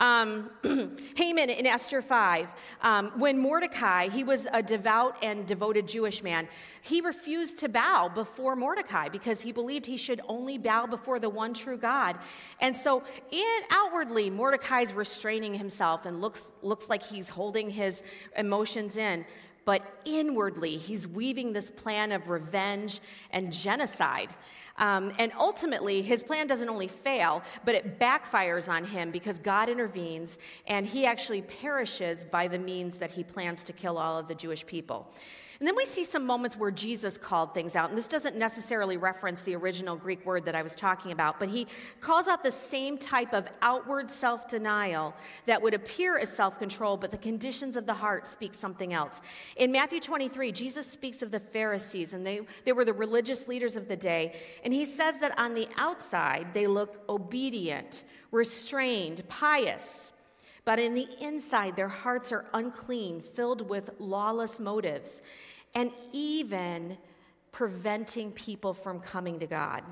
Um, 0.00 0.50
Haman 1.16 1.50
in 1.50 1.66
Esther 1.66 2.00
5, 2.00 2.48
um, 2.80 3.12
when 3.18 3.38
Mordecai, 3.38 4.08
he 4.08 4.24
was 4.24 4.48
a 4.50 4.62
devout 4.62 5.16
and 5.22 5.46
devoted 5.46 5.86
Jewish 5.86 6.22
man, 6.22 6.48
he 6.80 7.02
refused 7.02 7.58
to 7.58 7.68
bow 7.68 8.10
before 8.12 8.56
Mordecai 8.56 9.10
because 9.10 9.42
he 9.42 9.52
believed 9.52 9.84
he 9.84 9.98
should 9.98 10.22
only 10.26 10.56
bow 10.56 10.86
before 10.86 11.18
the 11.18 11.28
one 11.28 11.52
true 11.52 11.76
God. 11.76 12.16
And 12.62 12.74
so, 12.74 13.02
in 13.30 13.60
outwardly, 13.70 14.30
Mordecai's 14.30 14.94
restraining 14.94 15.54
himself 15.54 16.06
and 16.06 16.22
looks, 16.22 16.50
looks 16.62 16.88
like 16.88 17.02
he's 17.02 17.28
holding 17.28 17.68
his 17.68 18.02
emotions 18.36 18.96
in 18.96 19.26
but 19.64 19.82
inwardly, 20.04 20.76
he's 20.76 21.06
weaving 21.06 21.52
this 21.52 21.70
plan 21.70 22.12
of 22.12 22.28
revenge 22.28 23.00
and 23.30 23.52
genocide. 23.52 24.30
Um, 24.78 25.12
and 25.18 25.30
ultimately, 25.38 26.00
his 26.00 26.22
plan 26.22 26.46
doesn't 26.46 26.68
only 26.68 26.88
fail, 26.88 27.42
but 27.64 27.74
it 27.74 27.98
backfires 27.98 28.68
on 28.68 28.84
him 28.84 29.10
because 29.10 29.38
God 29.38 29.68
intervenes 29.68 30.38
and 30.66 30.86
he 30.86 31.04
actually 31.04 31.42
perishes 31.42 32.24
by 32.24 32.48
the 32.48 32.58
means 32.58 32.98
that 32.98 33.10
he 33.10 33.22
plans 33.22 33.62
to 33.64 33.72
kill 33.72 33.98
all 33.98 34.18
of 34.18 34.26
the 34.26 34.34
Jewish 34.34 34.64
people. 34.64 35.12
And 35.60 35.66
then 35.66 35.76
we 35.76 35.84
see 35.84 36.04
some 36.04 36.24
moments 36.24 36.56
where 36.56 36.70
Jesus 36.70 37.18
called 37.18 37.52
things 37.52 37.76
out. 37.76 37.90
And 37.90 37.98
this 37.98 38.08
doesn't 38.08 38.34
necessarily 38.34 38.96
reference 38.96 39.42
the 39.42 39.54
original 39.54 39.94
Greek 39.94 40.24
word 40.24 40.46
that 40.46 40.54
I 40.54 40.62
was 40.62 40.74
talking 40.74 41.12
about, 41.12 41.38
but 41.38 41.50
he 41.50 41.66
calls 42.00 42.28
out 42.28 42.42
the 42.42 42.50
same 42.50 42.96
type 42.96 43.34
of 43.34 43.46
outward 43.60 44.10
self 44.10 44.48
denial 44.48 45.14
that 45.44 45.60
would 45.60 45.74
appear 45.74 46.16
as 46.16 46.34
self 46.34 46.58
control, 46.58 46.96
but 46.96 47.10
the 47.10 47.18
conditions 47.18 47.76
of 47.76 47.84
the 47.84 47.92
heart 47.92 48.26
speak 48.26 48.54
something 48.54 48.94
else. 48.94 49.20
In 49.56 49.70
Matthew 49.70 50.00
23, 50.00 50.50
Jesus 50.50 50.86
speaks 50.86 51.20
of 51.20 51.30
the 51.30 51.40
Pharisees, 51.40 52.14
and 52.14 52.26
they, 52.26 52.40
they 52.64 52.72
were 52.72 52.86
the 52.86 52.94
religious 52.94 53.46
leaders 53.46 53.76
of 53.76 53.86
the 53.86 53.96
day. 53.96 54.40
And 54.64 54.72
he 54.72 54.86
says 54.86 55.18
that 55.18 55.38
on 55.38 55.52
the 55.52 55.68
outside, 55.76 56.54
they 56.54 56.66
look 56.68 57.02
obedient, 57.06 58.04
restrained, 58.32 59.20
pious. 59.28 60.14
But 60.64 60.78
in 60.78 60.94
the 60.94 61.08
inside, 61.20 61.76
their 61.76 61.88
hearts 61.88 62.32
are 62.32 62.46
unclean, 62.54 63.20
filled 63.20 63.68
with 63.68 63.90
lawless 63.98 64.60
motives 64.60 65.20
and 65.74 65.92
even 66.12 66.96
preventing 67.52 68.32
people 68.32 68.74
from 68.74 69.00
coming 69.00 69.38
to 69.40 69.46
God. 69.46 69.82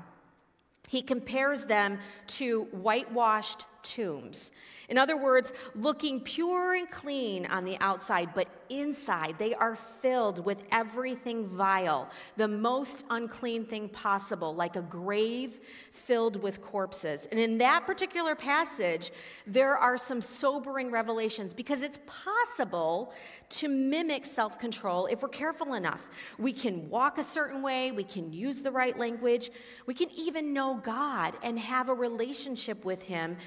He 0.87 1.01
compares 1.01 1.65
them 1.65 1.99
to 2.27 2.63
whitewashed 2.71 3.65
tombs. 3.89 4.51
In 4.89 4.97
other 4.97 5.15
words, 5.15 5.53
looking 5.75 6.19
pure 6.19 6.73
and 6.73 6.89
clean 6.89 7.45
on 7.45 7.63
the 7.63 7.77
outside, 7.79 8.29
but 8.33 8.47
inside 8.69 9.37
they 9.37 9.53
are 9.53 9.75
filled 9.75 10.43
with 10.43 10.63
everything 10.71 11.45
vile, 11.45 12.09
the 12.37 12.47
most 12.47 13.05
unclean 13.11 13.65
thing 13.65 13.87
possible, 13.89 14.55
like 14.55 14.75
a 14.75 14.81
grave 14.81 15.59
filled 15.91 16.41
with 16.41 16.61
corpses. 16.61 17.27
And 17.27 17.39
in 17.39 17.59
that 17.59 17.85
particular 17.85 18.35
passage, 18.35 19.11
there 19.45 19.77
are 19.77 19.95
some 19.95 20.21
sobering 20.21 20.89
revelations 20.89 21.53
because 21.53 21.83
it's 21.83 21.99
possible 22.07 23.13
to 23.49 23.67
mimic 23.67 24.25
self 24.25 24.57
control 24.57 25.05
if 25.05 25.21
we're 25.21 25.29
careful 25.29 25.75
enough. 25.75 26.07
We 26.39 26.51
can 26.51 26.89
walk 26.89 27.19
a 27.19 27.23
certain 27.23 27.61
way, 27.61 27.91
we 27.91 28.03
can 28.03 28.33
use 28.33 28.61
the 28.61 28.71
right 28.71 28.97
language, 28.97 29.51
we 29.85 29.93
can 29.93 30.09
even 30.15 30.51
know 30.51 30.79
God 30.83 31.35
and 31.43 31.59
have 31.59 31.89
a 31.89 31.93
relationship 31.93 32.85
with 32.85 33.03
Him. 33.03 33.37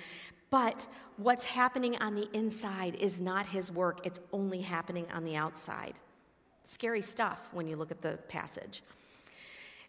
But 0.52 0.86
what's 1.16 1.44
happening 1.44 1.96
on 1.96 2.14
the 2.14 2.28
inside 2.34 2.96
is 2.96 3.22
not 3.22 3.46
his 3.46 3.72
work, 3.72 4.06
it's 4.06 4.20
only 4.34 4.60
happening 4.60 5.06
on 5.10 5.24
the 5.24 5.34
outside. 5.34 5.94
Scary 6.64 7.00
stuff 7.00 7.48
when 7.54 7.66
you 7.66 7.74
look 7.74 7.90
at 7.90 8.02
the 8.02 8.18
passage. 8.28 8.82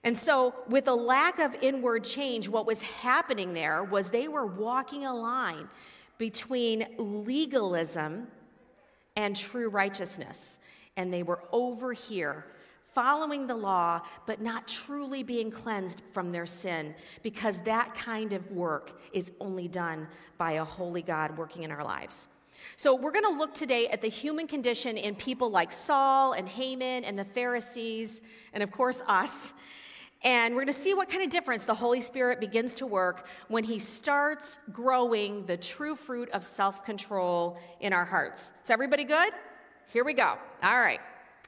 And 0.06 0.18
so, 0.18 0.56
with 0.70 0.88
a 0.88 0.94
lack 0.94 1.40
of 1.40 1.54
inward 1.62 2.06
change, 2.06 2.48
what 2.48 2.66
was 2.66 2.82
happening 2.82 3.54
there 3.54 3.84
was 3.84 4.10
they 4.10 4.30
were 4.30 4.46
walking 4.46 5.06
a 5.06 5.14
line 5.14 5.68
between 6.18 6.88
legalism 6.98 8.28
and 9.18 9.36
true 9.36 9.68
righteousness. 9.68 10.60
And 10.96 11.14
they 11.14 11.24
were 11.24 11.44
over 11.52 11.92
here 11.92 12.46
following 12.94 13.48
the 13.48 13.56
law, 13.56 14.02
but 14.26 14.42
not 14.42 14.68
truly 14.68 15.24
being 15.24 15.52
cleansed 15.52 16.02
from 16.12 16.32
their 16.32 16.46
sin, 16.46 16.94
because 17.22 17.60
that 17.60 17.94
kind 17.96 18.34
of 18.34 18.50
work 18.52 19.00
is 19.12 19.32
only 19.40 19.68
done 19.68 20.08
by 20.38 20.54
a 20.54 20.64
holy 20.64 21.02
God 21.02 21.38
working 21.38 21.64
in 21.64 21.72
our 21.72 21.84
lives. 21.84 22.28
So, 22.76 22.96
we're 22.96 23.12
going 23.12 23.26
to 23.26 23.38
look 23.38 23.54
today 23.54 23.88
at 23.88 24.02
the 24.02 24.08
human 24.08 24.48
condition 24.48 24.98
in 24.98 25.16
people 25.16 25.50
like 25.50 25.72
Saul 25.72 26.34
and 26.34 26.48
Haman 26.48 27.04
and 27.04 27.20
the 27.20 27.26
Pharisees, 27.26 28.22
and 28.54 28.64
of 28.64 28.72
course, 28.72 29.04
us. 29.08 29.54
And 30.24 30.56
we're 30.56 30.62
going 30.62 30.74
to 30.74 30.80
see 30.80 30.94
what 30.94 31.10
kind 31.10 31.22
of 31.22 31.30
difference 31.30 31.66
the 31.66 31.74
Holy 31.74 32.00
Spirit 32.00 32.40
begins 32.40 32.74
to 32.76 32.86
work 32.86 33.28
when 33.50 33.66
He 33.66 33.78
starts 33.78 34.58
growing 34.72 35.46
the 35.46 35.58
true 35.58 35.96
fruit 35.96 36.30
of 36.30 36.44
self 36.44 36.86
control 36.86 37.58
in 37.82 37.92
our 37.92 38.06
hearts. 38.06 38.54
Is 38.64 38.70
everybody 38.70 39.04
good? 39.04 39.34
Here 39.92 40.06
we 40.06 40.14
go. 40.14 40.38
All 40.64 40.80
right. 40.80 41.02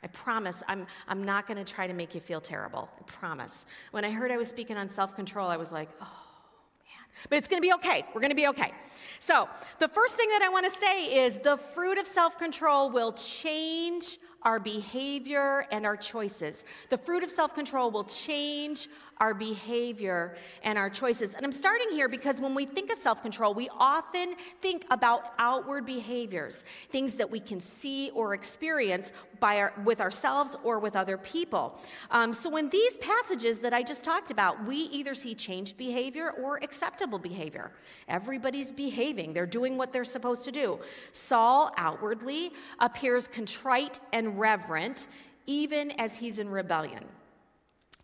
I 0.03 0.07
promise 0.07 0.61
I'm, 0.67 0.85
I'm 1.07 1.23
not 1.23 1.47
going 1.47 1.57
to 1.63 1.63
try 1.63 1.87
to 1.87 1.93
make 1.93 2.13
you 2.13 2.21
feel 2.21 2.41
terrible. 2.41 2.89
I 2.99 3.03
promise. 3.03 3.65
When 3.91 4.05
I 4.05 4.11
heard 4.11 4.31
I 4.31 4.37
was 4.37 4.47
speaking 4.47 4.77
on 4.77 4.89
self 4.89 5.15
control, 5.15 5.47
I 5.49 5.57
was 5.57 5.71
like, 5.71 5.89
oh, 6.01 6.05
man. 6.05 7.25
But 7.29 7.37
it's 7.37 7.47
going 7.47 7.61
to 7.61 7.65
be 7.65 7.73
okay. 7.73 8.05
We're 8.13 8.21
going 8.21 8.29
to 8.29 8.35
be 8.35 8.47
okay. 8.47 8.71
So, 9.19 9.49
the 9.79 9.87
first 9.87 10.15
thing 10.15 10.29
that 10.29 10.41
I 10.41 10.49
want 10.49 10.71
to 10.71 10.79
say 10.79 11.25
is 11.25 11.39
the 11.39 11.57
fruit 11.57 11.97
of 11.97 12.05
self 12.05 12.37
control 12.37 12.91
will 12.91 13.13
change 13.13 14.19
our 14.43 14.59
behavior 14.59 15.65
and 15.71 15.85
our 15.85 15.97
choices. 15.97 16.63
The 16.89 16.97
fruit 16.97 17.23
of 17.23 17.31
self 17.31 17.55
control 17.55 17.89
will 17.89 18.03
change 18.03 18.87
our 19.19 19.33
behavior 19.33 20.35
and 20.63 20.77
our 20.77 20.89
choices. 20.89 21.33
And 21.33 21.45
I'm 21.45 21.51
starting 21.51 21.89
here 21.91 22.09
because 22.09 22.41
when 22.41 22.53
we 22.53 22.65
think 22.65 22.91
of 22.91 22.97
self 22.97 23.21
control, 23.21 23.53
we 23.53 23.69
often 23.77 24.35
think 24.61 24.85
about 24.91 25.33
outward 25.39 25.85
behaviors, 25.85 26.65
things 26.89 27.15
that 27.15 27.29
we 27.29 27.39
can 27.39 27.61
see 27.61 28.11
or 28.13 28.33
experience 28.33 29.13
by 29.39 29.59
our, 29.59 29.73
with 29.83 30.01
ourselves 30.01 30.57
or 30.63 30.79
with 30.79 30.95
other 30.95 31.17
people. 31.17 31.79
Um, 32.11 32.33
so 32.33 32.57
in 32.57 32.69
these 32.69 32.97
passages 32.97 33.59
that 33.59 33.73
I 33.73 33.83
just 33.83 34.03
talked 34.03 34.31
about, 34.31 34.65
we 34.65 34.77
either 34.77 35.13
see 35.13 35.35
changed 35.35 35.77
behavior 35.77 36.31
or 36.31 36.57
acceptable 36.57 37.19
behavior. 37.19 37.71
Everybody's 38.07 38.71
behaving, 38.71 39.33
they're 39.33 39.45
doing 39.45 39.77
what 39.77 39.93
they're 39.93 40.03
supposed 40.03 40.45
to 40.45 40.51
do. 40.51 40.79
Saul 41.11 41.71
outwardly 41.77 42.51
appears 42.79 43.27
contrite 43.27 43.99
and 44.13 44.39
reverent, 44.39 45.07
even 45.45 45.91
as 45.91 46.17
he's 46.17 46.39
in 46.39 46.49
rebellion. 46.49 47.05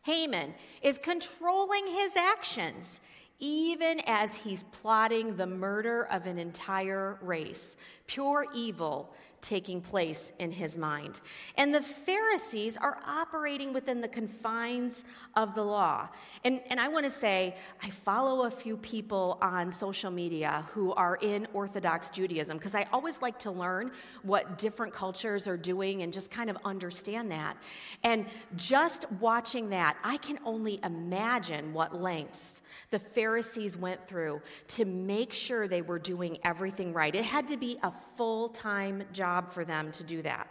Haman 0.03 0.53
is 0.81 0.97
controlling 0.97 1.85
his 1.87 2.15
actions, 2.15 3.01
even 3.39 4.01
as 4.07 4.35
he's 4.35 4.63
plotting 4.65 5.35
the 5.35 5.47
murder 5.47 6.03
of 6.11 6.25
an 6.25 6.37
entire 6.37 7.17
race. 7.21 7.77
Pure 8.07 8.47
evil 8.53 9.13
taking 9.41 9.81
place 9.81 10.31
in 10.39 10.51
his 10.51 10.77
mind. 10.77 11.21
And 11.57 11.73
the 11.73 11.81
Pharisees 11.81 12.77
are 12.77 12.99
operating 13.05 13.73
within 13.73 13.99
the 13.99 14.07
confines 14.07 15.03
of 15.35 15.55
the 15.55 15.63
law. 15.63 16.09
And, 16.45 16.61
and 16.69 16.79
I 16.79 16.87
want 16.87 17.05
to 17.05 17.09
say, 17.09 17.55
I 17.81 17.89
follow 17.89 18.45
a 18.45 18.51
few 18.51 18.77
people 18.77 19.39
on 19.41 19.71
social 19.71 20.11
media 20.11 20.65
who 20.71 20.93
are 20.93 21.17
in 21.21 21.47
Orthodox 21.53 22.09
Judaism 22.11 22.57
because 22.57 22.75
I 22.75 22.87
always 22.93 23.21
like 23.21 23.39
to 23.39 23.51
learn 23.51 23.91
what 24.21 24.59
different 24.59 24.93
cultures 24.93 25.47
are 25.47 25.57
doing 25.57 26.03
and 26.03 26.13
just 26.13 26.29
kind 26.29 26.49
of 26.49 26.57
understand 26.63 27.31
that. 27.31 27.57
And 28.03 28.27
just 28.55 29.11
watching 29.13 29.69
that, 29.69 29.97
I 30.03 30.17
can 30.17 30.39
only 30.45 30.79
imagine 30.83 31.73
what 31.73 31.99
lengths 31.99 32.61
the 32.89 32.99
Pharisees 32.99 33.77
went 33.77 34.01
through 34.07 34.41
to 34.67 34.85
make 34.85 35.33
sure 35.33 35.67
they 35.67 35.81
were 35.81 35.99
doing 35.99 36.37
everything 36.43 36.93
right. 36.93 37.13
It 37.13 37.25
had 37.25 37.47
to 37.47 37.57
be 37.57 37.77
a 37.83 37.91
full 38.15 38.49
time 38.49 39.03
job 39.11 39.30
for 39.39 39.63
them 39.63 39.91
to 39.93 40.03
do 40.03 40.21
that. 40.23 40.47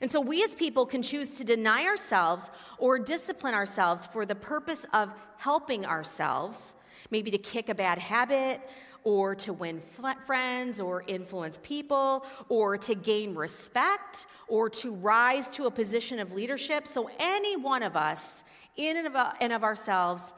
And 0.00 0.10
so 0.10 0.20
we 0.20 0.42
as 0.44 0.54
people 0.54 0.86
can 0.86 1.02
choose 1.02 1.38
to 1.38 1.44
deny 1.44 1.84
ourselves 1.84 2.50
or 2.78 2.98
discipline 2.98 3.54
ourselves 3.54 4.06
for 4.06 4.24
the 4.24 4.34
purpose 4.34 4.86
of 4.92 5.12
helping 5.36 5.86
ourselves, 5.86 6.74
maybe 7.10 7.30
to 7.30 7.38
kick 7.38 7.68
a 7.68 7.74
bad 7.74 7.98
habit 7.98 8.60
or 9.04 9.34
to 9.34 9.52
win 9.52 9.80
friends 10.26 10.80
or 10.80 11.04
influence 11.06 11.58
people 11.62 12.26
or 12.48 12.76
to 12.76 12.94
gain 12.94 13.34
respect 13.34 14.26
or 14.48 14.68
to 14.68 14.94
rise 14.94 15.48
to 15.48 15.66
a 15.66 15.70
position 15.70 16.18
of 16.18 16.32
leadership. 16.32 16.86
So 16.86 17.10
any 17.18 17.56
one 17.56 17.82
of 17.82 17.96
us, 17.96 18.44
in 18.76 18.96
and 18.96 19.06
of, 19.06 19.34
and 19.40 19.52
of 19.52 19.64
ourselves, 19.64 20.34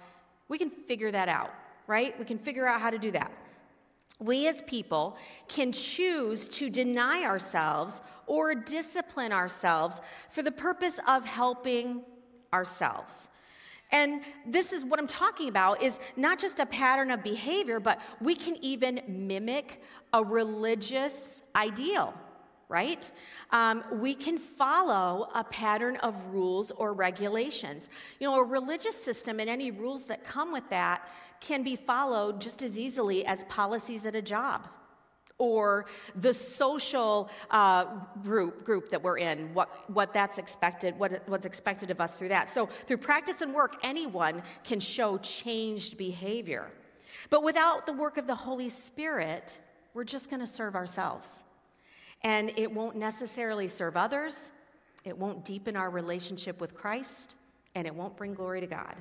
we 0.49 0.58
can 0.58 0.70
figure 0.70 1.10
that 1.10 1.28
out, 1.28 1.52
right? 1.87 2.18
We 2.18 2.25
can 2.25 2.38
figure 2.38 2.66
out 2.66 2.80
how 2.80 2.90
to 2.90 2.99
do 2.99 3.10
that. 3.12 3.30
We 4.21 4.49
as 4.49 4.62
people 4.62 5.17
can 5.49 5.73
choose 5.73 6.47
to 6.49 6.71
deny 6.71 7.25
ourselves 7.25 8.03
or 8.27 8.55
discipline 8.55 9.33
ourselves 9.33 10.00
for 10.29 10.43
the 10.43 10.53
purpose 10.53 11.00
of 11.09 11.25
helping 11.25 12.03
ourselves. 12.53 13.29
And 13.93 14.23
this 14.47 14.73
is 14.73 14.85
what 14.85 15.00
I'm 15.00 15.07
talking 15.07 15.49
about 15.49 15.83
is 15.83 15.99
not 16.17 16.39
just 16.39 16.61
a 16.61 16.67
pattern 16.67 17.11
of 17.11 17.25
behavior, 17.25 17.81
but 17.81 18.00
we 18.21 18.35
can 18.35 18.57
even 18.62 19.03
mimic 19.09 19.83
a 20.12 20.23
religious 20.23 21.43
ideal 21.57 22.15
right? 22.71 23.11
Um, 23.50 23.83
we 23.93 24.15
can 24.15 24.39
follow 24.39 25.29
a 25.35 25.43
pattern 25.43 25.97
of 25.97 26.25
rules 26.27 26.71
or 26.71 26.95
regulations. 26.95 27.89
You 28.21 28.29
know, 28.29 28.41
a 28.41 28.45
religious 28.45 28.97
system 28.97 29.41
and 29.41 29.50
any 29.50 29.73
rules 29.73 30.05
that 30.05 30.25
come 30.25 30.53
with 30.53 30.69
that 30.71 31.07
can 31.41 31.65
be 31.65 31.75
followed 31.75 32.41
just 32.41 32.62
as 32.62 32.79
easily 32.79 33.27
as 33.27 33.45
policies 33.45 34.07
at 34.07 34.15
a 34.15 34.23
job 34.23 34.69
or 35.39 35.87
the 36.17 36.33
social 36.33 37.31
uh, 37.50 37.87
group 38.23 38.62
group 38.62 38.91
that 38.91 39.03
we're 39.03 39.19
in 39.19 39.53
what 39.55 39.69
what 39.91 40.12
that's 40.12 40.39
expected 40.39 40.97
what, 40.99 41.27
what's 41.27 41.47
expected 41.47 41.91
of 41.91 41.99
us 41.99 42.15
through 42.17 42.29
that 42.29 42.50
so 42.50 42.69
through 42.87 42.99
practice 42.99 43.41
and 43.41 43.55
work 43.55 43.77
anyone 43.83 44.43
can 44.65 44.79
show 44.79 45.17
changed 45.19 45.97
behavior 45.97 46.71
but 47.31 47.43
without 47.43 47.87
the 47.87 47.93
work 47.93 48.19
of 48.19 48.27
the 48.27 48.35
holy 48.35 48.69
spirit 48.69 49.59
we're 49.95 50.05
just 50.05 50.29
going 50.29 50.41
to 50.41 50.47
serve 50.47 50.77
ourselves 50.77 51.43
and 52.23 52.53
it 52.57 52.71
won't 52.71 52.97
necessarily 52.97 53.69
serve 53.69 53.97
others, 53.97 54.53
it 55.05 55.17
won't 55.17 55.45
deepen 55.45 55.77
our 55.77 55.91
relationship 55.91 56.61
with 56.61 56.75
Christ, 56.75 57.37
and 57.75 57.87
it 57.87 57.95
won't 57.95 58.17
bring 58.17 58.35
glory 58.35 58.61
to 58.61 58.67
God. 58.67 58.95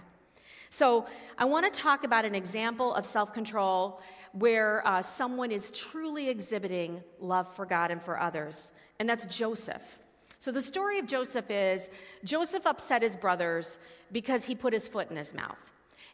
So, 0.71 1.07
I 1.37 1.45
want 1.45 1.71
to 1.71 1.81
talk 1.81 2.03
about 2.03 2.25
an 2.25 2.35
example 2.35 2.93
of 2.93 3.05
self 3.05 3.33
control 3.33 4.01
where 4.33 4.85
uh, 4.87 5.01
someone 5.01 5.51
is 5.51 5.71
truly 5.71 6.29
exhibiting 6.29 7.01
love 7.19 7.51
for 7.55 7.65
God 7.65 7.89
and 7.89 8.01
for 8.01 8.19
others, 8.19 8.71
and 8.99 9.09
that's 9.09 9.25
Joseph. 9.25 10.03
So, 10.37 10.51
the 10.51 10.61
story 10.61 10.99
of 10.99 11.07
Joseph 11.07 11.49
is 11.49 11.89
Joseph 12.23 12.67
upset 12.67 13.01
his 13.01 13.17
brothers 13.17 13.79
because 14.11 14.45
he 14.45 14.53
put 14.53 14.71
his 14.71 14.87
foot 14.87 15.09
in 15.09 15.17
his 15.17 15.33
mouth. 15.33 15.71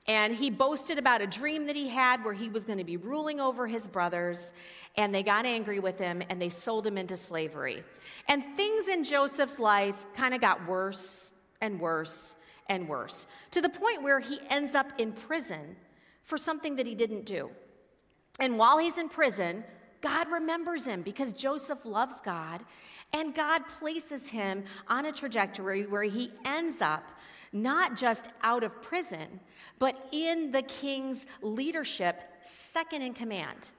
And 0.07 0.35
he 0.35 0.51
boasted 0.51 0.99
about 0.99 1.21
a 1.21 1.27
dream 1.27 1.65
that 1.65 1.75
he 1.75 1.89
had 1.89 2.23
where 2.23 2.33
he 2.33 2.49
was 2.49 2.63
going 2.63 2.77
to 2.77 2.83
be 2.83 2.97
ruling 2.97 3.39
over 3.39 3.65
his 3.65 3.87
brothers 3.87 4.53
and 4.97 5.13
they 5.13 5.23
got 5.23 5.45
angry 5.45 5.79
with 5.79 5.97
him 5.97 6.21
and 6.29 6.41
they 6.41 6.49
sold 6.49 6.85
him 6.85 6.97
into 6.97 7.17
slavery. 7.17 7.83
And 8.27 8.43
things 8.55 8.87
in 8.87 9.03
Joseph's 9.03 9.59
life 9.59 10.05
kind 10.13 10.33
of 10.33 10.41
got 10.41 10.67
worse 10.67 11.31
and 11.61 11.79
worse 11.79 12.35
and 12.69 12.87
worse 12.87 13.27
to 13.51 13.61
the 13.61 13.69
point 13.69 14.03
where 14.03 14.19
he 14.19 14.39
ends 14.49 14.75
up 14.75 14.91
in 14.97 15.11
prison 15.11 15.75
for 16.23 16.37
something 16.37 16.75
that 16.75 16.87
he 16.87 16.95
didn't 16.95 17.25
do. 17.25 17.49
And 18.39 18.57
while 18.57 18.77
he's 18.77 18.97
in 18.97 19.09
prison, 19.09 19.63
God 20.01 20.29
remembers 20.31 20.85
him 20.85 21.01
because 21.01 21.33
Joseph 21.33 21.85
loves 21.85 22.21
God, 22.21 22.61
and 23.13 23.33
God 23.33 23.65
places 23.79 24.29
him 24.29 24.63
on 24.87 25.05
a 25.05 25.11
trajectory 25.11 25.87
where 25.87 26.03
he 26.03 26.31
ends 26.43 26.81
up 26.81 27.14
not 27.55 27.95
just 27.95 28.27
out 28.43 28.63
of 28.63 28.81
prison, 28.81 29.39
but 29.79 30.09
in 30.11 30.51
the 30.51 30.61
king's 30.61 31.25
leadership, 31.41 32.21
second 32.43 33.01
in 33.01 33.13
command. 33.13 33.71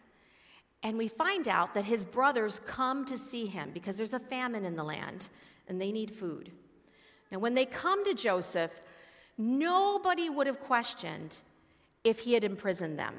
And 0.82 0.96
we 0.96 1.08
find 1.08 1.46
out 1.46 1.74
that 1.74 1.84
his 1.84 2.04
brothers 2.04 2.58
come 2.66 3.04
to 3.04 3.18
see 3.18 3.44
him 3.44 3.70
because 3.74 3.96
there's 3.98 4.14
a 4.14 4.18
famine 4.18 4.64
in 4.64 4.76
the 4.76 4.82
land 4.82 5.28
and 5.68 5.80
they 5.80 5.92
need 5.92 6.10
food. 6.10 6.52
Now, 7.30 7.38
when 7.38 7.54
they 7.54 7.66
come 7.66 8.02
to 8.04 8.14
Joseph, 8.14 8.82
nobody 9.36 10.30
would 10.30 10.46
have 10.46 10.60
questioned 10.60 11.40
if 12.02 12.20
he 12.20 12.32
had 12.32 12.44
imprisoned 12.44 12.98
them. 12.98 13.14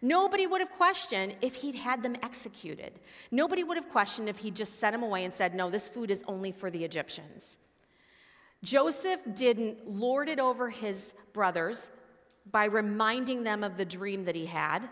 Nobody 0.00 0.46
would 0.46 0.60
have 0.60 0.70
questioned 0.70 1.36
if 1.42 1.54
he'd 1.56 1.74
had 1.74 2.02
them 2.02 2.16
executed. 2.22 2.92
Nobody 3.30 3.62
would 3.62 3.76
have 3.76 3.88
questioned 3.88 4.28
if 4.28 4.38
he'd 4.38 4.56
just 4.56 4.78
sent 4.78 4.94
them 4.94 5.02
away 5.02 5.24
and 5.24 5.34
said, 5.34 5.54
No, 5.54 5.68
this 5.68 5.88
food 5.88 6.10
is 6.10 6.24
only 6.26 6.52
for 6.52 6.70
the 6.70 6.84
Egyptians. 6.84 7.58
Joseph 8.66 9.20
didn't 9.32 9.88
lord 9.88 10.28
it 10.28 10.40
over 10.40 10.68
his 10.68 11.14
brothers 11.32 11.88
by 12.50 12.64
reminding 12.64 13.44
them 13.44 13.62
of 13.62 13.76
the 13.76 13.84
dream 13.84 14.24
that 14.24 14.34
he 14.34 14.46
had. 14.46 14.88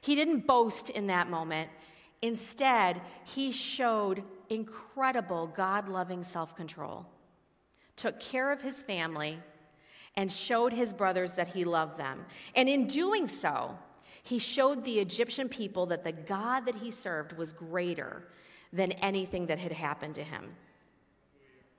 He 0.00 0.14
didn't 0.14 0.46
boast 0.46 0.88
in 0.88 1.08
that 1.08 1.28
moment. 1.28 1.68
Instead, 2.22 3.02
he 3.24 3.50
showed 3.50 4.22
incredible 4.48 5.48
God 5.48 5.88
loving 5.88 6.22
self 6.22 6.54
control, 6.54 7.04
took 7.96 8.20
care 8.20 8.52
of 8.52 8.62
his 8.62 8.84
family, 8.84 9.40
and 10.14 10.30
showed 10.30 10.72
his 10.72 10.94
brothers 10.94 11.32
that 11.32 11.48
he 11.48 11.64
loved 11.64 11.96
them. 11.96 12.24
And 12.54 12.68
in 12.68 12.86
doing 12.86 13.26
so, 13.26 13.76
he 14.22 14.38
showed 14.38 14.84
the 14.84 15.00
Egyptian 15.00 15.48
people 15.48 15.86
that 15.86 16.04
the 16.04 16.12
God 16.12 16.66
that 16.66 16.76
he 16.76 16.92
served 16.92 17.32
was 17.32 17.52
greater 17.52 18.28
than 18.72 18.92
anything 18.92 19.46
that 19.46 19.58
had 19.58 19.72
happened 19.72 20.14
to 20.14 20.22
him. 20.22 20.54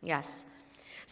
Yes, 0.02 0.44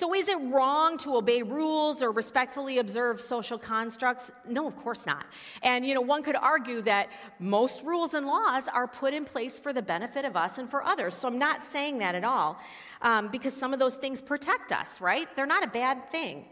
so, 0.02 0.16
is 0.16 0.30
it 0.30 0.38
wrong 0.50 0.98
to 0.98 1.16
obey 1.16 1.44
rules 1.44 2.02
or 2.02 2.10
respectfully 2.10 2.80
observe 2.80 3.22
social 3.22 3.60
constructs? 3.60 4.32
No, 4.48 4.66
of 4.66 4.76
course 4.76 5.06
not. 5.06 5.28
And, 5.62 5.86
you 5.86 5.94
know, 5.94 6.02
one 6.02 6.24
could 6.24 6.36
argue 6.36 6.82
that 6.82 7.10
most 7.38 7.84
rules 7.84 8.16
and 8.16 8.26
laws 8.26 8.68
are 8.68 8.88
put 8.88 9.14
in 9.14 9.24
place 9.24 9.60
for 9.60 9.74
the 9.74 9.82
benefit 9.84 10.26
of 10.26 10.36
us 10.36 10.58
and 10.58 10.68
for 10.68 10.84
others. 10.84 11.14
So, 11.14 11.28
I'm 11.28 11.38
not 11.38 11.62
saying 11.62 12.00
that 12.00 12.16
at 12.16 12.24
all 12.24 12.58
um, 13.04 13.28
because 13.28 13.54
some 13.54 13.74
of 13.74 13.80
those 13.80 13.96
things 13.96 14.24
protect 14.24 14.72
us, 14.72 15.00
right? 15.02 15.28
They're 15.36 15.46
not 15.46 15.64
a 15.64 15.68
bad 15.68 16.10
thing. 16.10 16.46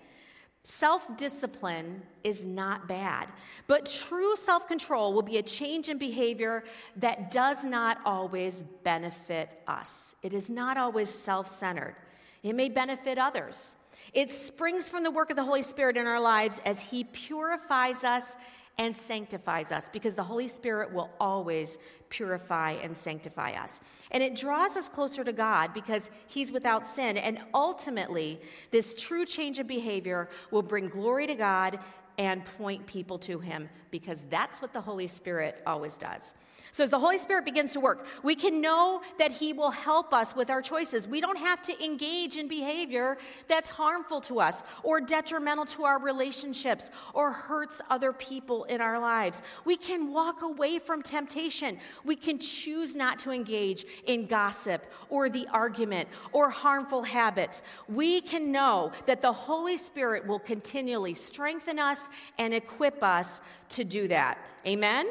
Self 0.62 1.18
discipline 1.18 2.04
is 2.24 2.46
not 2.46 2.88
bad, 2.88 3.30
but 3.66 3.88
true 3.88 4.36
self 4.36 4.68
control 4.68 5.12
will 5.12 5.24
be 5.24 5.40
a 5.40 5.42
change 5.42 5.90
in 5.90 5.98
behavior 5.98 6.64
that 6.98 7.32
does 7.32 7.66
not 7.66 7.98
always 8.06 8.64
benefit 8.84 9.50
us. 9.68 10.14
It 10.22 10.36
is 10.36 10.52
not 10.52 10.78
always 10.78 11.10
self 11.10 11.48
centered. 11.48 11.96
It 12.44 12.56
may 12.56 12.70
benefit 12.70 13.18
others. 13.18 13.76
It 14.14 14.30
springs 14.30 14.90
from 14.90 15.04
the 15.04 15.12
work 15.12 15.30
of 15.30 15.36
the 15.36 15.44
Holy 15.44 15.62
Spirit 15.62 15.98
in 15.98 16.08
our 16.08 16.22
lives 16.22 16.60
as 16.66 16.90
He 16.90 17.04
purifies 17.04 18.04
us 18.04 18.36
and 18.78 18.96
sanctifies 18.96 19.74
us 19.74 19.90
because 19.90 20.16
the 20.16 20.24
Holy 20.24 20.48
Spirit 20.48 20.94
will 20.94 21.10
always 21.20 21.78
purify 22.08 22.72
and 22.82 22.96
sanctify 22.96 23.52
us. 23.52 23.82
And 24.12 24.24
it 24.24 24.36
draws 24.36 24.78
us 24.78 24.88
closer 24.88 25.24
to 25.24 25.34
God 25.34 25.74
because 25.74 26.10
He's 26.28 26.52
without 26.52 26.88
sin. 26.88 27.18
And 27.18 27.40
ultimately, 27.54 28.40
this 28.72 28.94
true 28.94 29.26
change 29.26 29.60
of 29.60 29.68
behavior 29.68 30.30
will 30.50 30.62
bring 30.62 30.88
glory 30.88 31.28
to 31.28 31.36
God 31.36 31.80
and 32.18 32.44
point 32.58 32.86
people 32.88 33.20
to 33.20 33.40
Him 33.40 33.70
because 33.92 34.24
that's 34.30 34.62
what 34.62 34.74
the 34.74 34.82
Holy 34.82 35.08
Spirit 35.08 35.62
always 35.68 35.98
does. 35.98 36.36
So, 36.72 36.84
as 36.84 36.92
the 36.92 37.00
Holy 37.00 37.18
Spirit 37.18 37.46
begins 37.46 37.74
to 37.74 37.80
work, 37.80 38.06
we 38.24 38.36
can 38.36 38.62
know 38.62 39.02
that 39.18 39.32
He 39.32 39.54
will 39.54 39.72
help 39.72 40.14
us 40.14 40.36
with 40.36 40.50
our 40.50 40.62
choices. 40.62 41.08
We 41.08 41.22
don't 41.22 41.38
have 41.38 41.62
to 41.64 41.84
engage 41.84 42.38
in 42.38 42.48
behavior 42.48 43.18
that's 43.48 43.70
harmful 43.70 44.22
to 44.22 44.40
us 44.40 44.64
or 44.84 45.02
detrimental 45.02 45.66
to 45.66 45.84
our 45.86 46.00
relationships 46.00 46.92
or 47.14 47.32
hurts 47.32 47.82
other 47.90 48.14
people 48.14 48.66
in 48.66 48.82
our 48.82 49.00
lives. 49.00 49.42
We 49.66 49.78
can 49.78 50.14
walk 50.14 50.42
away 50.44 50.80
from 50.80 51.02
temptation. 51.02 51.80
We 52.04 52.16
can 52.16 52.40
choose 52.40 52.96
not 52.96 53.20
to 53.20 53.32
engage 53.32 53.86
in 54.06 54.26
gossip 54.26 54.84
or 55.10 55.30
the 55.30 55.48
argument 55.48 56.08
or 56.32 56.50
harmful 56.50 57.04
habits. 57.04 57.62
We 57.88 58.22
can 58.22 58.52
know 58.52 58.92
that 59.08 59.22
the 59.22 59.34
Holy 59.34 59.78
Spirit 59.78 60.28
will 60.28 60.40
continually 60.40 61.14
strengthen 61.14 61.80
us 61.80 62.10
and 62.38 62.54
equip 62.54 63.04
us 63.04 63.42
to 63.70 63.84
do 63.84 64.08
that. 64.08 64.38
Amen? 64.66 65.08